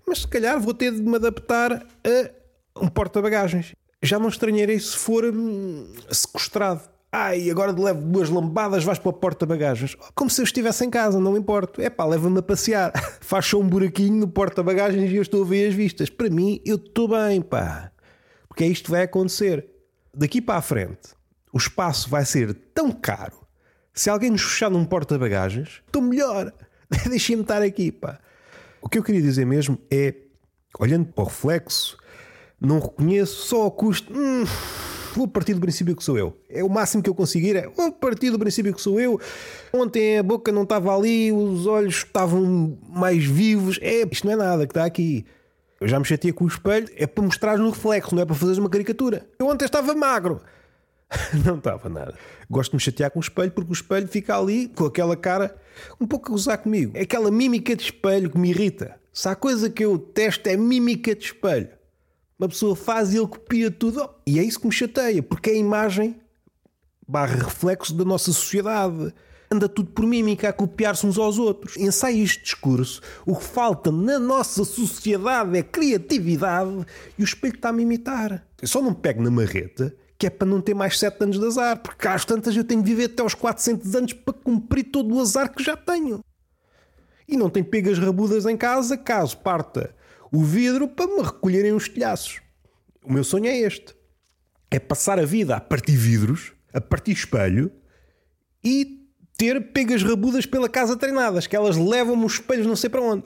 mas 0.08 0.20
se 0.20 0.28
calhar 0.28 0.60
vou 0.60 0.74
ter 0.74 0.92
de 0.92 1.02
me 1.02 1.16
adaptar 1.16 1.74
a 1.74 2.84
um 2.84 2.88
porta-bagagens. 2.88 3.74
Já 4.02 4.18
não 4.18 4.30
estranharei 4.30 4.80
se 4.80 4.96
for 4.96 5.26
hum, 5.26 5.92
sequestrado. 6.10 6.82
Ai, 7.12 7.50
agora 7.50 7.72
levo 7.72 8.02
duas 8.02 8.30
lambadas, 8.30 8.84
vais 8.84 9.00
para 9.00 9.10
o 9.10 9.14
porta-bagagens. 9.14 9.96
Como 10.14 10.30
se 10.30 10.42
eu 10.42 10.44
estivesse 10.44 10.86
em 10.86 10.90
casa, 10.90 11.20
não 11.20 11.38
importo. 11.38 11.82
É 11.82 11.90
pá, 11.90 12.06
leva-me 12.06 12.40
a 12.40 12.42
passear. 12.42 12.92
Faz 13.22 13.46
só 13.46 13.60
um 13.60 13.68
buraquinho 13.68 14.18
no 14.18 14.28
porta-bagagens 14.28 15.12
e 15.12 15.16
eu 15.16 15.22
estou 15.22 15.44
a 15.44 15.46
ver 15.46 15.70
as 15.70 15.74
vistas. 15.74 16.10
Para 16.10 16.30
mim, 16.30 16.62
eu 16.66 16.76
estou 16.76 17.08
bem, 17.08 17.42
pá. 17.42 17.92
Porque 18.48 18.64
é 18.64 18.68
isto 18.68 18.86
que 18.86 18.92
vai 18.92 19.04
acontecer. 19.04 19.68
Daqui 20.14 20.42
para 20.42 20.58
a 20.58 20.62
frente, 20.62 21.10
o 21.52 21.58
espaço 21.58 22.10
vai 22.10 22.26
ser 22.26 22.54
tão 22.74 22.92
caro. 22.92 23.48
Se 23.94 24.10
alguém 24.10 24.30
nos 24.30 24.44
fechar 24.44 24.70
num 24.70 24.86
porta-bagagens, 24.86 25.82
estou 25.86 26.02
melhor. 26.02 26.54
Deixem-me 27.10 27.42
estar 27.42 27.62
aqui, 27.62 27.92
pá. 27.92 28.20
O 28.88 28.90
que 28.90 28.98
eu 28.98 29.04
queria 29.04 29.22
dizer 29.22 29.46
mesmo 29.46 29.78
é, 29.92 30.14
olhando 30.80 31.08
para 31.08 31.22
o 31.22 31.28
reflexo, 31.28 31.98
não 32.58 32.80
reconheço 32.80 33.46
só 33.46 33.64
ao 33.64 33.72
custo. 33.72 34.14
Hum, 34.18 34.46
vou 35.14 35.28
partir 35.28 35.54
do 35.54 35.60
princípio 35.60 35.94
que 35.94 36.02
sou 36.02 36.18
eu. 36.18 36.38
É 36.48 36.64
o 36.64 36.70
máximo 36.70 37.04
que 37.04 37.10
eu 37.10 37.14
conseguir. 37.14 37.58
É, 37.58 37.68
vou 37.68 37.92
partir 37.92 38.32
do 38.32 38.40
princípio 38.40 38.74
que 38.74 38.82
sou 38.82 38.98
eu. 38.98 39.20
Ontem 39.74 40.18
a 40.18 40.24
boca 40.24 40.54
não 40.54 40.64
estava 40.64 40.96
ali, 40.96 41.34
os 41.34 41.68
olhos 41.68 41.96
estavam 41.96 42.78
mais 42.88 43.26
vivos. 43.26 43.78
É, 43.82 44.08
isto 44.10 44.26
não 44.26 44.32
é 44.32 44.36
nada 44.38 44.66
que 44.66 44.72
está 44.72 44.86
aqui. 44.86 45.26
Eu 45.82 45.90
já 45.90 46.00
me 46.00 46.06
chateei 46.06 46.32
com 46.32 46.46
o 46.46 46.48
espelho, 46.48 46.88
é 46.96 47.06
para 47.06 47.26
mostrar 47.26 47.58
no 47.58 47.70
reflexo, 47.70 48.16
não 48.16 48.22
é 48.22 48.26
para 48.26 48.36
fazer 48.36 48.58
uma 48.58 48.70
caricatura. 48.70 49.28
Eu 49.38 49.48
ontem 49.48 49.66
estava 49.66 49.94
magro. 49.96 50.40
não 51.46 51.58
estava 51.58 51.88
nada. 51.90 52.16
Gosto 52.50 52.72
de 52.72 52.78
me 52.78 52.82
chatear 52.82 53.12
com 53.12 53.20
o 53.20 53.22
espelho 53.22 53.52
porque 53.52 53.72
o 53.72 53.74
espelho 53.74 54.08
fica 54.08 54.38
ali 54.38 54.68
com 54.70 54.86
aquela 54.86 55.16
cara 55.16 55.56
um 56.00 56.08
pouco 56.08 56.28
a 56.28 56.32
gozar 56.32 56.58
comigo. 56.58 56.92
É 56.96 57.02
aquela 57.02 57.32
mímica 57.32 57.76
de 57.76 57.84
espelho 57.84 58.30
que 58.30 58.38
me 58.38 58.50
irrita. 58.50 59.00
Se 59.14 59.28
há 59.30 59.36
coisa 59.36 59.70
que 59.70 59.84
eu 59.84 59.98
testo 59.98 60.48
é 60.48 60.58
mímica 60.58 61.16
de 61.16 61.26
espelho. 61.26 61.70
Uma 62.38 62.50
pessoa 62.50 62.76
faz 62.76 63.14
e 63.14 63.18
ele 63.18 63.28
copia 63.28 63.72
tudo. 63.72 64.08
E 64.26 64.38
é 64.38 64.44
isso 64.44 64.60
que 64.60 64.68
me 64.68 64.72
chateia, 64.72 65.24
porque 65.24 65.50
é 65.50 65.54
a 65.54 65.58
imagem 65.58 66.16
barra 67.08 67.36
reflexo 67.36 67.94
da 67.96 68.06
nossa 68.06 68.32
sociedade. 68.32 69.14
Anda 69.50 69.70
tudo 69.70 69.90
por 69.92 70.06
mímica 70.06 70.50
a 70.50 70.54
copiar-se 70.54 71.08
uns 71.08 71.18
aos 71.18 71.40
outros. 71.40 71.78
Ensaia 71.78 72.22
este 72.22 72.44
discurso. 72.44 73.02
O 73.26 73.36
que 73.36 73.46
falta 73.46 73.92
na 73.92 74.20
nossa 74.20 74.66
sociedade 74.66 75.58
é 75.58 75.64
criatividade 75.64 76.86
e 77.18 77.24
o 77.24 77.26
espelho 77.26 77.56
está-me 77.56 77.80
a 77.80 77.84
imitar. 77.84 78.48
Eu 78.62 78.68
só 78.68 78.82
não 78.82 78.94
pego 78.94 79.24
na 79.24 79.32
marreta 79.32 79.96
que 80.18 80.28
é 80.28 80.30
para 80.30 80.48
não 80.48 80.62
ter 80.62 80.74
mais 80.74 80.98
7 80.98 81.24
anos 81.24 81.40
de 81.40 81.46
azar, 81.46 81.78
porque 81.80 82.08
às 82.08 82.26
tantas 82.26 82.56
eu 82.56 82.64
tenho 82.64 82.82
de 82.82 82.90
viver 82.90 83.06
até 83.06 83.22
aos 83.22 83.34
400 83.34 83.96
anos 83.96 84.14
para 84.14 84.34
cumprir 84.34 84.86
todo 84.86 85.16
o 85.16 85.22
azar 85.22 85.54
que 85.54 85.64
já 85.64 85.78
tenho. 85.78 86.24
E 87.28 87.38
não 87.38 87.50
tenho 87.50 87.66
pegas 87.66 88.00
rabudas 88.00 88.46
em 88.46 88.58
casa 88.58 88.98
caso 88.98 89.38
parta 89.38 89.96
o 90.32 90.44
vidro 90.44 90.88
para 90.88 91.08
me 91.08 91.22
recolherem 91.22 91.74
os 91.74 91.88
telhaços. 91.88 92.42
O 93.04 93.12
meu 93.12 93.24
sonho 93.24 93.46
é 93.46 93.58
este: 93.58 93.96
é 94.72 94.80
passar 94.80 95.20
a 95.20 95.26
vida 95.26 95.56
a 95.56 95.62
partir 95.62 95.96
vidros, 95.96 96.54
a 96.74 96.82
partir 96.82 97.12
espelho 97.12 97.72
e 98.64 99.07
ter 99.38 99.72
pegas 99.72 100.02
rabudas 100.02 100.48
pela 100.48 100.68
casa 100.68 100.98
treinadas, 100.98 101.46
que 101.46 101.56
elas 101.56 101.78
levam-me 101.78 102.26
os 102.26 102.34
espelhos 102.34 102.66
não 102.66 102.76
sei 102.76 102.90
para 102.90 103.02
onde. 103.02 103.24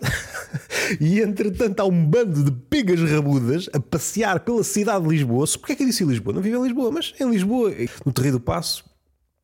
e 0.99 1.21
entretanto 1.21 1.79
há 1.79 1.85
um 1.85 2.05
bando 2.05 2.43
de 2.43 2.51
pegas 2.51 2.99
rabudas 3.09 3.69
a 3.71 3.79
passear 3.79 4.41
pela 4.41 4.63
cidade 4.63 5.05
de 5.05 5.09
Lisboa. 5.09 5.45
Porquê 5.47 5.71
é 5.71 5.75
que 5.75 5.83
eu 5.83 5.87
disse 5.87 6.03
Lisboa? 6.03 6.35
Não 6.35 6.41
vive 6.41 6.57
em 6.57 6.63
Lisboa, 6.63 6.91
mas 6.91 7.13
em 7.19 7.29
Lisboa, 7.29 7.71
no 8.05 8.11
Terreiro 8.11 8.37
do 8.37 8.43
Passo, 8.43 8.83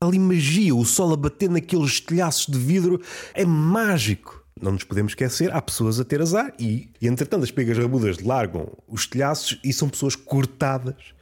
ali 0.02 0.20
magia, 0.20 0.76
o 0.76 0.84
sol 0.84 1.14
a 1.14 1.18
bater 1.18 1.50
naqueles 1.50 2.02
telhaços 2.02 2.46
de 2.48 2.60
vidro 2.60 3.02
é 3.34 3.46
mágico. 3.46 4.44
Não 4.62 4.74
nos 4.74 4.84
podemos 4.84 5.12
esquecer, 5.12 5.54
há 5.54 5.62
pessoas 5.62 6.00
a 6.00 6.04
ter 6.04 6.22
azar 6.22 6.54
e, 6.60 6.90
e 7.00 7.08
entretanto 7.08 7.44
as 7.44 7.52
pegas 7.52 7.78
rabudas 7.78 8.20
largam 8.20 8.76
os 8.88 9.08
telhaços 9.08 9.58
e 9.64 9.72
são 9.72 9.88
pessoas 9.88 10.16
cortadas 10.16 11.17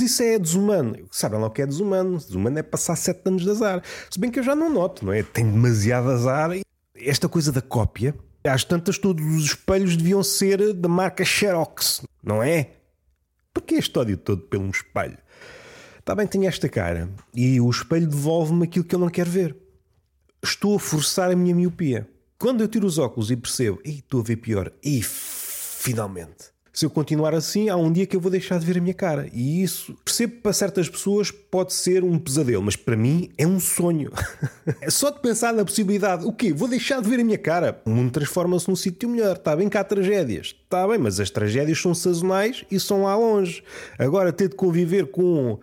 Isso 0.00 0.22
é 0.22 0.38
desumano. 0.38 1.08
Sabem 1.10 1.40
lá 1.40 1.48
o 1.48 1.50
que 1.50 1.60
é 1.60 1.66
desumano? 1.66 2.18
Desumano 2.18 2.58
é 2.58 2.62
passar 2.62 2.94
sete 2.94 3.22
anos 3.26 3.42
de 3.42 3.50
azar. 3.50 3.82
Se 4.08 4.18
bem 4.18 4.30
que 4.30 4.38
eu 4.38 4.44
já 4.44 4.54
não 4.54 4.70
noto, 4.72 5.04
não 5.04 5.12
é? 5.12 5.24
Tem 5.24 5.44
demasiado 5.44 6.08
azar. 6.08 6.50
Esta 6.94 7.28
coisa 7.28 7.50
da 7.50 7.60
cópia, 7.60 8.14
às 8.44 8.62
tantas, 8.62 8.96
todos 8.96 9.24
os 9.24 9.44
espelhos 9.44 9.96
deviam 9.96 10.22
ser 10.22 10.72
da 10.72 10.88
marca 10.88 11.24
Xerox, 11.24 12.02
não 12.22 12.40
é? 12.40 12.74
Porquê 13.52 13.74
este 13.74 13.98
ódio 13.98 14.16
todo 14.16 14.42
pelo 14.42 14.64
um 14.64 14.70
espelho? 14.70 15.18
Está 15.98 16.14
bem, 16.14 16.28
tenho 16.28 16.46
esta 16.46 16.68
cara 16.68 17.10
e 17.34 17.60
o 17.60 17.68
espelho 17.68 18.06
devolve-me 18.06 18.64
aquilo 18.64 18.84
que 18.84 18.94
eu 18.94 19.00
não 19.00 19.10
quero 19.10 19.30
ver. 19.30 19.56
Estou 20.42 20.76
a 20.76 20.80
forçar 20.80 21.30
a 21.30 21.36
minha 21.36 21.54
miopia. 21.54 22.08
Quando 22.38 22.62
eu 22.62 22.68
tiro 22.68 22.86
os 22.86 22.98
óculos 22.98 23.32
e 23.32 23.36
percebo, 23.36 23.80
estou 23.84 24.20
a 24.20 24.24
ver 24.24 24.36
pior, 24.36 24.72
e 24.82 25.02
finalmente 25.02 26.52
se 26.78 26.86
eu 26.86 26.90
continuar 26.90 27.34
assim, 27.34 27.68
há 27.68 27.74
um 27.74 27.90
dia 27.90 28.06
que 28.06 28.14
eu 28.14 28.20
vou 28.20 28.30
deixar 28.30 28.60
de 28.60 28.64
ver 28.64 28.78
a 28.78 28.80
minha 28.80 28.94
cara. 28.94 29.28
E 29.32 29.64
isso, 29.64 29.98
percebo 30.04 30.34
que 30.34 30.42
para 30.42 30.52
certas 30.52 30.88
pessoas 30.88 31.28
pode 31.28 31.72
ser 31.72 32.04
um 32.04 32.16
pesadelo, 32.16 32.62
mas 32.62 32.76
para 32.76 32.94
mim 32.94 33.32
é 33.36 33.44
um 33.44 33.58
sonho. 33.58 34.12
é 34.80 34.88
só 34.88 35.10
de 35.10 35.18
pensar 35.18 35.52
na 35.52 35.64
possibilidade, 35.64 36.24
o 36.24 36.32
quê? 36.32 36.52
Vou 36.52 36.68
deixar 36.68 37.02
de 37.02 37.10
ver 37.10 37.18
a 37.18 37.24
minha 37.24 37.36
cara. 37.36 37.82
O 37.84 37.90
mundo 37.90 38.12
transforma-se 38.12 38.68
num 38.68 38.76
sítio 38.76 39.08
melhor. 39.08 39.34
Está 39.34 39.56
bem 39.56 39.68
que 39.68 39.76
há 39.76 39.82
tragédias. 39.82 40.54
Está 40.62 40.86
bem, 40.86 40.98
mas 40.98 41.18
as 41.18 41.30
tragédias 41.30 41.82
são 41.82 41.92
sazonais 41.92 42.64
e 42.70 42.78
são 42.78 43.02
lá 43.02 43.16
longe. 43.16 43.60
Agora, 43.98 44.32
ter 44.32 44.48
de 44.48 44.54
conviver 44.54 45.08
com 45.08 45.58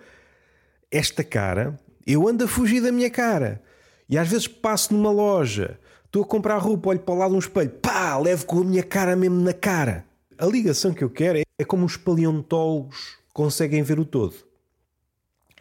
esta 0.91 1.23
cara, 1.23 1.80
eu 2.06 2.28
ando 2.28 2.43
a 2.43 2.47
fugir 2.49 2.82
da 2.82 2.91
minha 2.91 3.10
cara. 3.10 3.62
E 4.10 4.17
às 4.17 4.28
vezes 4.28 4.49
passo 4.49 4.93
numa 4.93 5.12
loja, 5.12 5.80
estou 6.08 6.23
a 6.23 6.25
comprar 6.25 6.58
roupa, 6.58 6.89
olho 6.89 6.99
para 6.99 7.15
lado 7.15 7.30
de 7.30 7.36
um 7.38 7.39
espelho, 7.39 7.69
pá, 7.69 8.17
levo 8.17 8.45
com 8.45 8.60
a 8.60 8.65
minha 8.65 8.84
cara 8.84 9.15
mesmo 9.15 9.39
na 9.41 9.54
cara. 9.54 10.04
A 10.37 10.45
ligação 10.45 10.93
que 10.93 11.03
eu 11.03 11.09
quero 11.09 11.39
é, 11.39 11.43
é 11.57 11.63
como 11.63 11.85
os 11.85 11.95
paleontólogos 11.95 13.17
conseguem 13.33 13.81
ver 13.83 13.99
o 13.99 14.05
todo. 14.05 14.35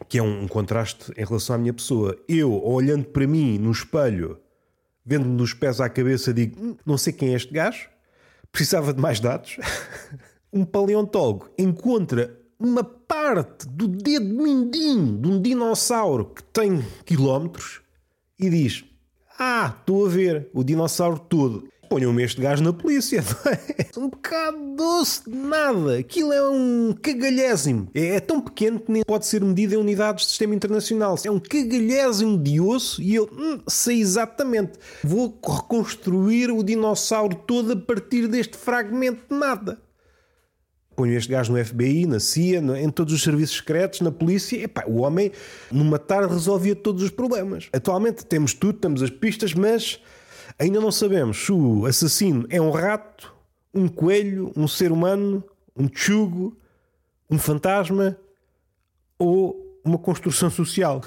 Que 0.09 0.17
é 0.17 0.23
um 0.23 0.47
contraste 0.47 1.13
em 1.15 1.23
relação 1.23 1.55
à 1.55 1.59
minha 1.59 1.73
pessoa. 1.73 2.17
Eu, 2.27 2.61
olhando 2.61 3.05
para 3.05 3.25
mim 3.25 3.57
no 3.57 3.71
espelho, 3.71 4.37
vendo-me 5.05 5.37
dos 5.37 5.53
pés 5.53 5.79
à 5.79 5.87
cabeça, 5.87 6.33
digo: 6.33 6.61
hum, 6.61 6.77
não 6.85 6.97
sei 6.97 7.13
quem 7.13 7.29
é 7.29 7.35
este 7.35 7.53
gajo, 7.53 7.89
precisava 8.51 8.93
de 8.93 9.01
mais 9.01 9.21
dados. 9.21 9.57
um 10.51 10.65
paleontólogo 10.65 11.49
encontra 11.57 12.37
uma 12.59 12.83
parte 12.83 13.67
do 13.67 13.87
dedo 13.87 14.25
mindinho 14.25 15.17
de 15.17 15.27
um 15.29 15.41
dinossauro 15.41 16.25
que 16.25 16.43
tem 16.43 16.85
quilómetros 17.05 17.81
e 18.37 18.49
diz: 18.49 18.83
Ah, 19.39 19.73
estou 19.79 20.05
a 20.05 20.09
ver 20.09 20.49
o 20.53 20.65
dinossauro 20.65 21.17
todo 21.17 21.69
ponham-me 21.89 22.23
este 22.23 22.41
gajo 22.41 22.63
na 22.63 22.73
polícia. 22.73 23.23
É? 23.45 23.99
Um 23.99 24.09
bocado 24.09 24.57
doce 24.75 25.29
de 25.29 25.35
nada. 25.35 25.97
Aquilo 25.97 26.33
é 26.33 26.49
um 26.49 26.93
cagalhésimo. 26.99 27.89
É, 27.93 28.15
é, 28.15 28.19
tão 28.19 28.41
pequeno 28.41 28.79
que 28.79 28.91
nem 28.91 29.03
pode 29.03 29.25
ser 29.25 29.43
medido 29.43 29.75
em 29.75 29.77
unidades 29.77 30.25
de 30.25 30.29
sistema 30.31 30.55
internacional. 30.55 31.15
É 31.23 31.31
um 31.31 31.39
cagalhésimo 31.39 32.37
de 32.37 32.59
osso 32.59 33.01
e 33.01 33.15
eu 33.15 33.29
hum, 33.31 33.61
sei 33.67 33.99
exatamente. 33.99 34.73
Vou 35.03 35.39
reconstruir 35.47 36.51
o 36.51 36.63
dinossauro 36.63 37.35
todo 37.35 37.73
a 37.73 37.75
partir 37.75 38.27
deste 38.27 38.57
fragmento 38.57 39.21
de 39.29 39.39
nada. 39.39 39.79
Ponho 40.95 41.13
este 41.13 41.29
gajo 41.29 41.51
no 41.51 41.63
FBI, 41.63 42.05
na 42.05 42.21
CIA, 42.21 42.59
em 42.79 42.89
todos 42.89 43.13
os 43.13 43.21
serviços 43.21 43.57
secretos, 43.57 43.99
na 43.99 44.11
polícia. 44.11 44.63
Epá, 44.63 44.85
o 44.87 45.01
homem, 45.01 45.31
numa 45.69 45.99
tarde, 45.99 46.33
resolvia 46.33 46.73
todos 46.73 47.03
os 47.03 47.09
problemas. 47.09 47.67
Atualmente 47.73 48.25
temos 48.25 48.53
tudo, 48.53 48.79
temos 48.79 49.03
as 49.03 49.09
pistas, 49.09 49.53
mas 49.53 49.99
Ainda 50.57 50.79
não 50.79 50.91
sabemos 50.91 51.37
se 51.45 51.51
o 51.51 51.85
assassino 51.85 52.45
é 52.49 52.61
um 52.61 52.71
rato, 52.71 53.33
um 53.73 53.87
coelho, 53.87 54.51
um 54.55 54.67
ser 54.67 54.91
humano, 54.91 55.43
um 55.75 55.87
tchugo, 55.87 56.57
um 57.29 57.37
fantasma 57.37 58.17
ou 59.19 59.65
uma 59.83 59.99
construção 59.99 60.49
social. 60.49 61.01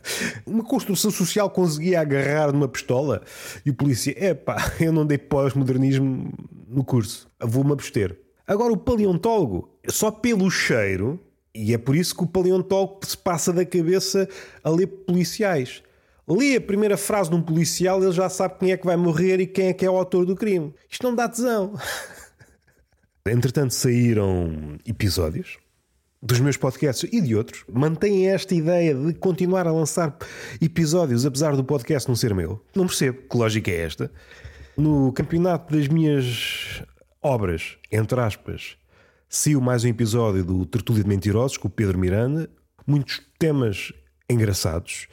uma 0.44 0.64
construção 0.64 1.10
social 1.10 1.48
conseguia 1.50 2.00
agarrar 2.00 2.52
numa 2.52 2.68
pistola 2.68 3.22
e 3.64 3.70
o 3.70 3.74
polícia, 3.74 4.12
epá, 4.22 4.72
eu 4.80 4.92
não 4.92 5.06
dei 5.06 5.18
pós-modernismo 5.18 6.32
no 6.68 6.84
curso, 6.84 7.30
vou-me 7.40 7.72
abster. 7.72 8.18
Agora 8.46 8.72
o 8.72 8.76
paleontólogo, 8.76 9.70
só 9.88 10.10
pelo 10.10 10.50
cheiro, 10.50 11.20
e 11.54 11.72
é 11.72 11.78
por 11.78 11.94
isso 11.94 12.14
que 12.14 12.24
o 12.24 12.26
paleontólogo 12.26 12.98
se 13.06 13.16
passa 13.16 13.52
da 13.52 13.64
cabeça 13.64 14.28
a 14.62 14.68
ler 14.68 14.86
policiais 14.86 15.82
lê 16.28 16.56
a 16.56 16.60
primeira 16.60 16.96
frase 16.96 17.30
de 17.30 17.36
um 17.36 17.42
policial, 17.42 18.02
ele 18.02 18.12
já 18.12 18.28
sabe 18.28 18.58
quem 18.58 18.72
é 18.72 18.76
que 18.76 18.86
vai 18.86 18.96
morrer 18.96 19.40
e 19.40 19.46
quem 19.46 19.68
é 19.68 19.72
que 19.72 19.84
é 19.84 19.90
o 19.90 19.96
autor 19.96 20.24
do 20.24 20.34
crime. 20.34 20.74
Isto 20.90 21.04
não 21.04 21.14
dá 21.14 21.28
tesão. 21.28 21.74
Entretanto, 23.26 23.72
saíram 23.72 24.78
episódios 24.86 25.58
dos 26.24 26.40
meus 26.40 26.56
podcasts 26.56 27.08
e 27.12 27.20
de 27.20 27.36
outros. 27.36 27.64
Mantêm 27.70 28.28
esta 28.28 28.54
ideia 28.54 28.94
de 28.94 29.12
continuar 29.14 29.66
a 29.66 29.72
lançar 29.72 30.16
episódios, 30.60 31.26
apesar 31.26 31.54
do 31.54 31.62
podcast 31.62 32.08
não 32.08 32.16
ser 32.16 32.34
meu. 32.34 32.64
Não 32.74 32.86
percebo 32.86 33.22
que 33.28 33.36
lógica 33.36 33.70
é 33.70 33.82
esta. 33.82 34.10
No 34.76 35.12
campeonato 35.12 35.76
das 35.76 35.86
minhas 35.86 36.82
obras, 37.22 37.76
entre 37.92 38.18
aspas, 38.18 38.76
saiu 39.28 39.60
mais 39.60 39.84
um 39.84 39.88
episódio 39.88 40.42
do 40.42 40.64
Tertúlio 40.64 41.02
de 41.02 41.08
Mentirosos 41.08 41.58
com 41.58 41.68
o 41.68 41.70
Pedro 41.70 41.98
Miranda. 41.98 42.48
Muitos 42.86 43.20
temas 43.38 43.92
engraçados 44.28 45.08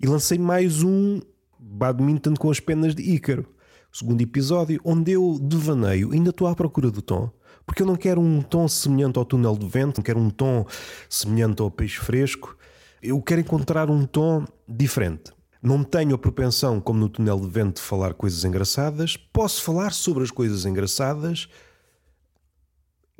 e 0.00 0.06
lancei 0.06 0.38
mais 0.38 0.82
um 0.82 1.20
Badminton 1.58 2.34
com 2.34 2.50
as 2.50 2.60
penas 2.60 2.94
de 2.94 3.02
Ícaro, 3.02 3.46
segundo 3.92 4.20
episódio, 4.20 4.80
onde 4.84 5.12
eu 5.12 5.38
devaneio, 5.40 6.12
ainda 6.12 6.30
estou 6.30 6.46
à 6.46 6.54
procura 6.54 6.90
do 6.90 7.00
tom, 7.00 7.30
porque 7.64 7.82
eu 7.82 7.86
não 7.86 7.96
quero 7.96 8.20
um 8.20 8.42
tom 8.42 8.68
semelhante 8.68 9.18
ao 9.18 9.24
túnel 9.24 9.56
de 9.56 9.66
vento, 9.66 9.98
não 9.98 10.04
quero 10.04 10.18
um 10.18 10.30
tom 10.30 10.66
semelhante 11.08 11.62
ao 11.62 11.70
peixe 11.70 11.98
fresco, 11.98 12.56
eu 13.02 13.20
quero 13.22 13.40
encontrar 13.40 13.90
um 13.90 14.04
tom 14.04 14.44
diferente. 14.68 15.32
Não 15.62 15.82
tenho 15.82 16.14
a 16.14 16.18
propensão, 16.18 16.80
como 16.80 17.00
no 17.00 17.08
túnel 17.08 17.40
de 17.40 17.48
vento, 17.48 17.76
de 17.76 17.82
falar 17.82 18.14
coisas 18.14 18.44
engraçadas. 18.44 19.16
Posso 19.16 19.62
falar 19.62 19.92
sobre 19.92 20.22
as 20.22 20.30
coisas 20.30 20.64
engraçadas, 20.64 21.48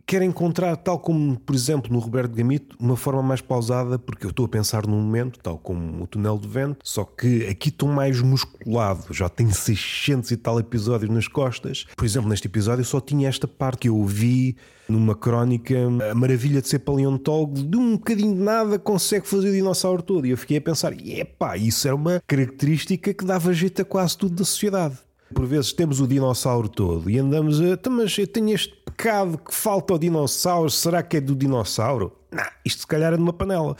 quero 0.06 0.24
encontrar, 0.24 0.76
tal 0.76 1.00
como, 1.00 1.38
por 1.40 1.54
exemplo, 1.54 1.92
no 1.92 1.98
Roberto 1.98 2.32
Gamito, 2.32 2.76
uma 2.78 2.96
forma 2.96 3.22
mais 3.22 3.40
pausada, 3.40 3.98
porque 3.98 4.24
eu 4.24 4.30
estou 4.30 4.46
a 4.46 4.48
pensar 4.48 4.86
num 4.86 5.00
momento, 5.00 5.40
tal 5.40 5.58
como 5.58 6.04
o 6.04 6.06
Túnel 6.06 6.38
de 6.38 6.46
Vento, 6.46 6.78
só 6.84 7.04
que 7.04 7.46
aqui 7.48 7.70
estou 7.70 7.88
mais 7.88 8.20
musculado, 8.20 9.12
já 9.12 9.28
tenho 9.28 9.52
600 9.52 10.30
e 10.30 10.36
tal 10.36 10.60
episódios 10.60 11.10
nas 11.10 11.26
costas. 11.26 11.86
Por 11.96 12.04
exemplo, 12.04 12.30
neste 12.30 12.46
episódio 12.46 12.84
só 12.84 13.00
tinha 13.00 13.28
esta 13.28 13.48
parte 13.48 13.80
que 13.80 13.88
eu 13.88 14.04
vi 14.04 14.56
numa 14.88 15.16
crónica, 15.16 15.74
a 16.10 16.14
maravilha 16.14 16.62
de 16.62 16.68
ser 16.68 16.78
paleontólogo, 16.78 17.54
de 17.54 17.76
um 17.76 17.96
bocadinho 17.96 18.34
de 18.34 18.40
nada 18.40 18.78
consegue 18.78 19.26
fazer 19.26 19.48
o 19.48 19.52
dinossauro 19.52 20.00
todo. 20.00 20.24
E 20.24 20.30
eu 20.30 20.36
fiquei 20.36 20.58
a 20.58 20.60
pensar, 20.60 20.92
epá, 20.92 21.56
isso 21.56 21.88
era 21.88 21.96
uma 21.96 22.22
característica 22.24 23.12
que 23.12 23.24
dava 23.24 23.52
jeito 23.52 23.82
a 23.82 23.84
quase 23.84 24.16
tudo 24.16 24.36
da 24.36 24.44
sociedade. 24.44 24.96
Por 25.34 25.44
vezes 25.44 25.72
temos 25.72 26.00
o 26.00 26.06
dinossauro 26.06 26.68
todo 26.68 27.10
e 27.10 27.18
andamos 27.18 27.60
a. 27.60 27.70
Então, 27.70 27.92
mas 27.92 28.16
eu 28.16 28.28
tenho 28.28 28.54
este 28.54 28.72
pecado 28.96 29.38
que 29.38 29.54
falta 29.54 29.92
ao 29.92 29.98
dinossauro, 29.98 30.70
será 30.70 31.02
que 31.02 31.18
é 31.18 31.20
do 31.20 31.36
dinossauro? 31.36 32.16
Não, 32.32 32.44
isto 32.64 32.80
se 32.80 32.86
calhar 32.86 33.12
é 33.12 33.16
de 33.16 33.22
uma 33.22 33.32
panela. 33.32 33.76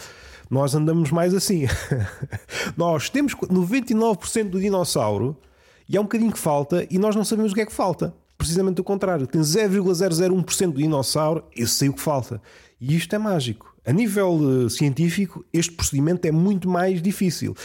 Nós 0.50 0.74
andamos 0.74 1.10
mais 1.10 1.34
assim. 1.34 1.66
nós 2.76 3.08
temos 3.08 3.34
99% 3.34 4.50
do 4.50 4.60
dinossauro 4.60 5.36
e 5.88 5.96
há 5.96 6.00
um 6.00 6.04
bocadinho 6.04 6.30
que 6.30 6.38
falta 6.38 6.86
e 6.90 6.98
nós 6.98 7.16
não 7.16 7.24
sabemos 7.24 7.52
o 7.52 7.54
que 7.54 7.62
é 7.62 7.66
que 7.66 7.72
falta. 7.72 8.14
Precisamente 8.36 8.80
o 8.80 8.84
contrário. 8.84 9.26
Tem 9.26 9.40
0,001% 9.40 10.72
do 10.72 10.78
dinossauro, 10.78 11.42
eu 11.56 11.66
sei 11.66 11.88
o 11.88 11.94
que 11.94 12.00
falta. 12.02 12.40
E 12.78 12.94
isto 12.94 13.14
é 13.14 13.18
mágico. 13.18 13.74
A 13.84 13.92
nível 13.92 14.34
uh, 14.34 14.68
científico, 14.68 15.44
este 15.52 15.72
procedimento 15.72 16.26
é 16.28 16.30
muito 16.30 16.68
mais 16.68 17.00
difícil. 17.00 17.56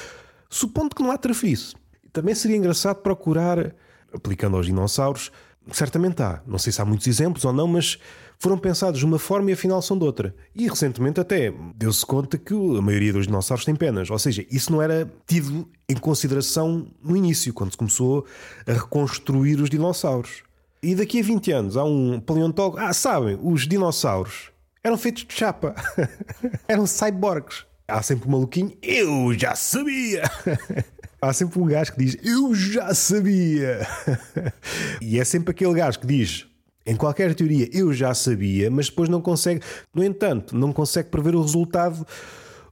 Supondo 0.50 0.96
que 0.96 1.04
não 1.04 1.12
há 1.12 1.18
trafice. 1.18 1.76
Também 2.14 2.34
seria 2.34 2.56
engraçado 2.56 2.98
procurar, 2.98 3.76
aplicando 4.14 4.56
aos 4.56 4.66
dinossauros, 4.66 5.32
certamente 5.72 6.22
há, 6.22 6.42
não 6.46 6.58
sei 6.58 6.72
se 6.72 6.82
há 6.82 6.86
muitos 6.86 7.08
exemplos 7.08 7.46
ou 7.46 7.54
não, 7.54 7.68
mas 7.68 8.00
foram 8.40 8.58
pensados 8.58 9.00
de 9.00 9.06
uma 9.06 9.20
forma 9.20 9.52
e 9.52 9.54
afinal 9.54 9.82
são 9.82 9.98
de 9.98 10.04
outra. 10.04 10.36
E 10.56 10.68
recentemente 10.68 11.20
até 11.20 11.54
deu-se 11.76 12.06
conta 12.06 12.38
que 12.38 12.54
a 12.54 12.82
maioria 12.82 13.14
dos 13.14 13.28
dinossauros 13.28 13.64
tem 13.64 13.76
penas, 13.76 14.10
ou 14.10 14.18
seja, 14.18 14.46
isso 14.50 14.72
não 14.72 14.82
era 14.82 15.12
tido 15.28 15.70
em 15.88 15.96
consideração 15.96 16.88
no 17.04 17.16
início, 17.16 17.54
quando 17.54 17.72
se 17.72 17.78
começou 17.78 18.26
a 18.66 18.74
reconstruir 18.74 19.62
os 19.62 19.70
dinossauros. 19.70 20.44
E 20.82 20.96
daqui 20.96 21.20
a 21.20 21.24
20 21.24 21.52
anos 21.52 21.78
há 21.78 21.84
um 21.84 22.20
paleontólogo, 22.20 22.80
ah, 22.80 22.94
sabem, 22.94 23.38
os 23.42 23.68
dinossauros 23.68 24.50
eram 24.84 24.98
feitos 24.98 25.26
de 25.26 25.34
chapa, 25.34 25.76
eram 26.68 26.88
cyborgs. 26.88 27.66
Há 27.88 28.02
sempre 28.02 28.28
um 28.28 28.32
maluquinho, 28.32 28.74
eu 28.82 29.34
já 29.38 29.54
sabia. 29.54 30.24
Há 31.22 31.32
sempre 31.34 31.60
um 31.60 31.66
gajo 31.66 31.94
que 31.94 32.04
diz 32.04 32.18
Eu 32.24 32.54
já 32.56 32.94
sabia. 32.96 33.88
e 35.00 35.20
é 35.20 35.24
sempre 35.24 35.52
aquele 35.52 35.76
gajo 35.76 36.00
que 36.00 36.08
diz 36.08 36.48
em 36.86 36.96
qualquer 36.96 37.34
teoria 37.36 37.70
eu 37.72 37.94
já 37.94 38.14
sabia, 38.14 38.72
mas 38.72 38.90
depois 38.90 39.08
não 39.08 39.22
consegue, 39.22 39.62
no 39.94 40.04
entanto, 40.04 40.56
não 40.58 40.74
consegue 40.74 41.10
prever 41.10 41.36
o 41.36 41.42
resultado 41.42 42.06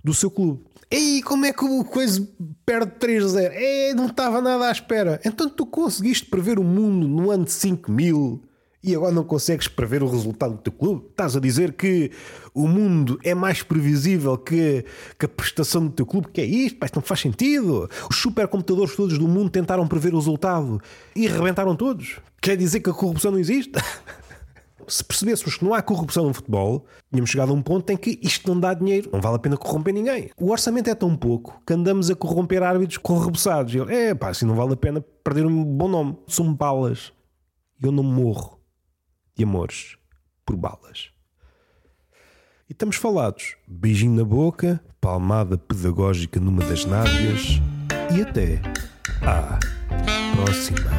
do 0.03 0.13
seu 0.13 0.31
clube. 0.31 0.63
Ei, 0.89 1.21
como 1.21 1.45
é 1.45 1.53
que 1.53 1.63
o 1.63 1.83
coisa 1.83 2.27
perde 2.65 2.93
3-0? 2.99 3.51
É, 3.53 3.93
não 3.93 4.07
estava 4.07 4.41
nada 4.41 4.67
à 4.67 4.71
espera. 4.71 5.21
Então 5.23 5.47
tu 5.47 5.65
conseguiste 5.65 6.25
prever 6.25 6.57
o 6.57 6.63
mundo 6.63 7.07
no 7.07 7.29
ano 7.29 7.45
de 7.45 7.51
5000 7.51 8.41
E 8.81 8.95
agora 8.95 9.11
não 9.11 9.25
consegues 9.25 9.67
prever 9.67 10.01
o 10.01 10.07
resultado 10.07 10.53
do 10.53 10.61
teu 10.61 10.71
clube? 10.71 11.07
Estás 11.09 11.35
a 11.35 11.39
dizer 11.39 11.73
que 11.73 12.11
o 12.53 12.65
mundo 12.65 13.19
é 13.25 13.35
mais 13.35 13.61
previsível 13.61 14.37
que, 14.37 14.85
que 15.17 15.25
a 15.25 15.29
prestação 15.29 15.85
do 15.85 15.91
teu 15.91 16.05
clube? 16.05 16.29
Que 16.29 16.39
é 16.39 16.45
isto? 16.45 16.85
Isto 16.85 16.95
não 16.95 17.01
faz 17.01 17.19
sentido. 17.19 17.89
Os 18.09 18.15
supercomputadores 18.15 18.95
todos 18.95 19.17
do 19.17 19.27
mundo 19.27 19.49
tentaram 19.49 19.85
prever 19.85 20.13
o 20.13 20.17
resultado 20.17 20.79
e 21.13 21.27
arrebentaram 21.27 21.75
todos. 21.75 22.21
Quer 22.41 22.55
dizer 22.55 22.79
que 22.79 22.89
a 22.89 22.93
corrupção 22.93 23.31
não 23.31 23.39
existe? 23.39 23.73
Se 24.87 25.03
percebêssemos 25.03 25.57
que 25.57 25.65
não 25.65 25.73
há 25.73 25.81
corrupção 25.81 26.25
no 26.25 26.33
futebol, 26.33 26.85
tínhamos 27.11 27.29
chegado 27.29 27.51
a 27.51 27.53
um 27.53 27.61
ponto 27.61 27.87
em 27.91 27.97
que 27.97 28.17
isto 28.23 28.47
não 28.47 28.59
dá 28.59 28.73
dinheiro, 28.73 29.09
não 29.11 29.21
vale 29.21 29.35
a 29.35 29.39
pena 29.39 29.57
corromper 29.57 29.93
ninguém. 29.93 30.31
O 30.39 30.51
orçamento 30.51 30.89
é 30.89 30.95
tão 30.95 31.15
pouco 31.15 31.61
que 31.67 31.73
andamos 31.73 32.09
a 32.09 32.15
corromper 32.15 32.63
árbitros 32.63 32.97
corrupçados. 32.97 33.75
É 33.89 34.15
pá, 34.15 34.29
assim 34.29 34.45
não 34.45 34.55
vale 34.55 34.73
a 34.73 34.77
pena 34.77 35.01
perder 35.23 35.45
um 35.45 35.63
bom 35.65 35.89
nome. 35.89 36.17
São 36.27 36.51
balas. 36.53 37.11
Eu 37.81 37.91
não 37.91 38.03
morro 38.03 38.58
de 39.39 39.45
amores 39.45 39.95
por 40.45 40.57
balas. 40.57 41.11
E 42.69 42.73
estamos 42.73 42.97
falados. 42.97 43.55
Beijinho 43.65 44.17
na 44.17 44.25
boca, 44.25 44.83
palmada 44.99 45.57
pedagógica 45.57 46.41
numa 46.41 46.61
das 46.65 46.83
nádegas 46.83 47.61
e 48.13 48.21
até 48.21 48.61
à 49.21 49.57
próxima. 50.35 50.91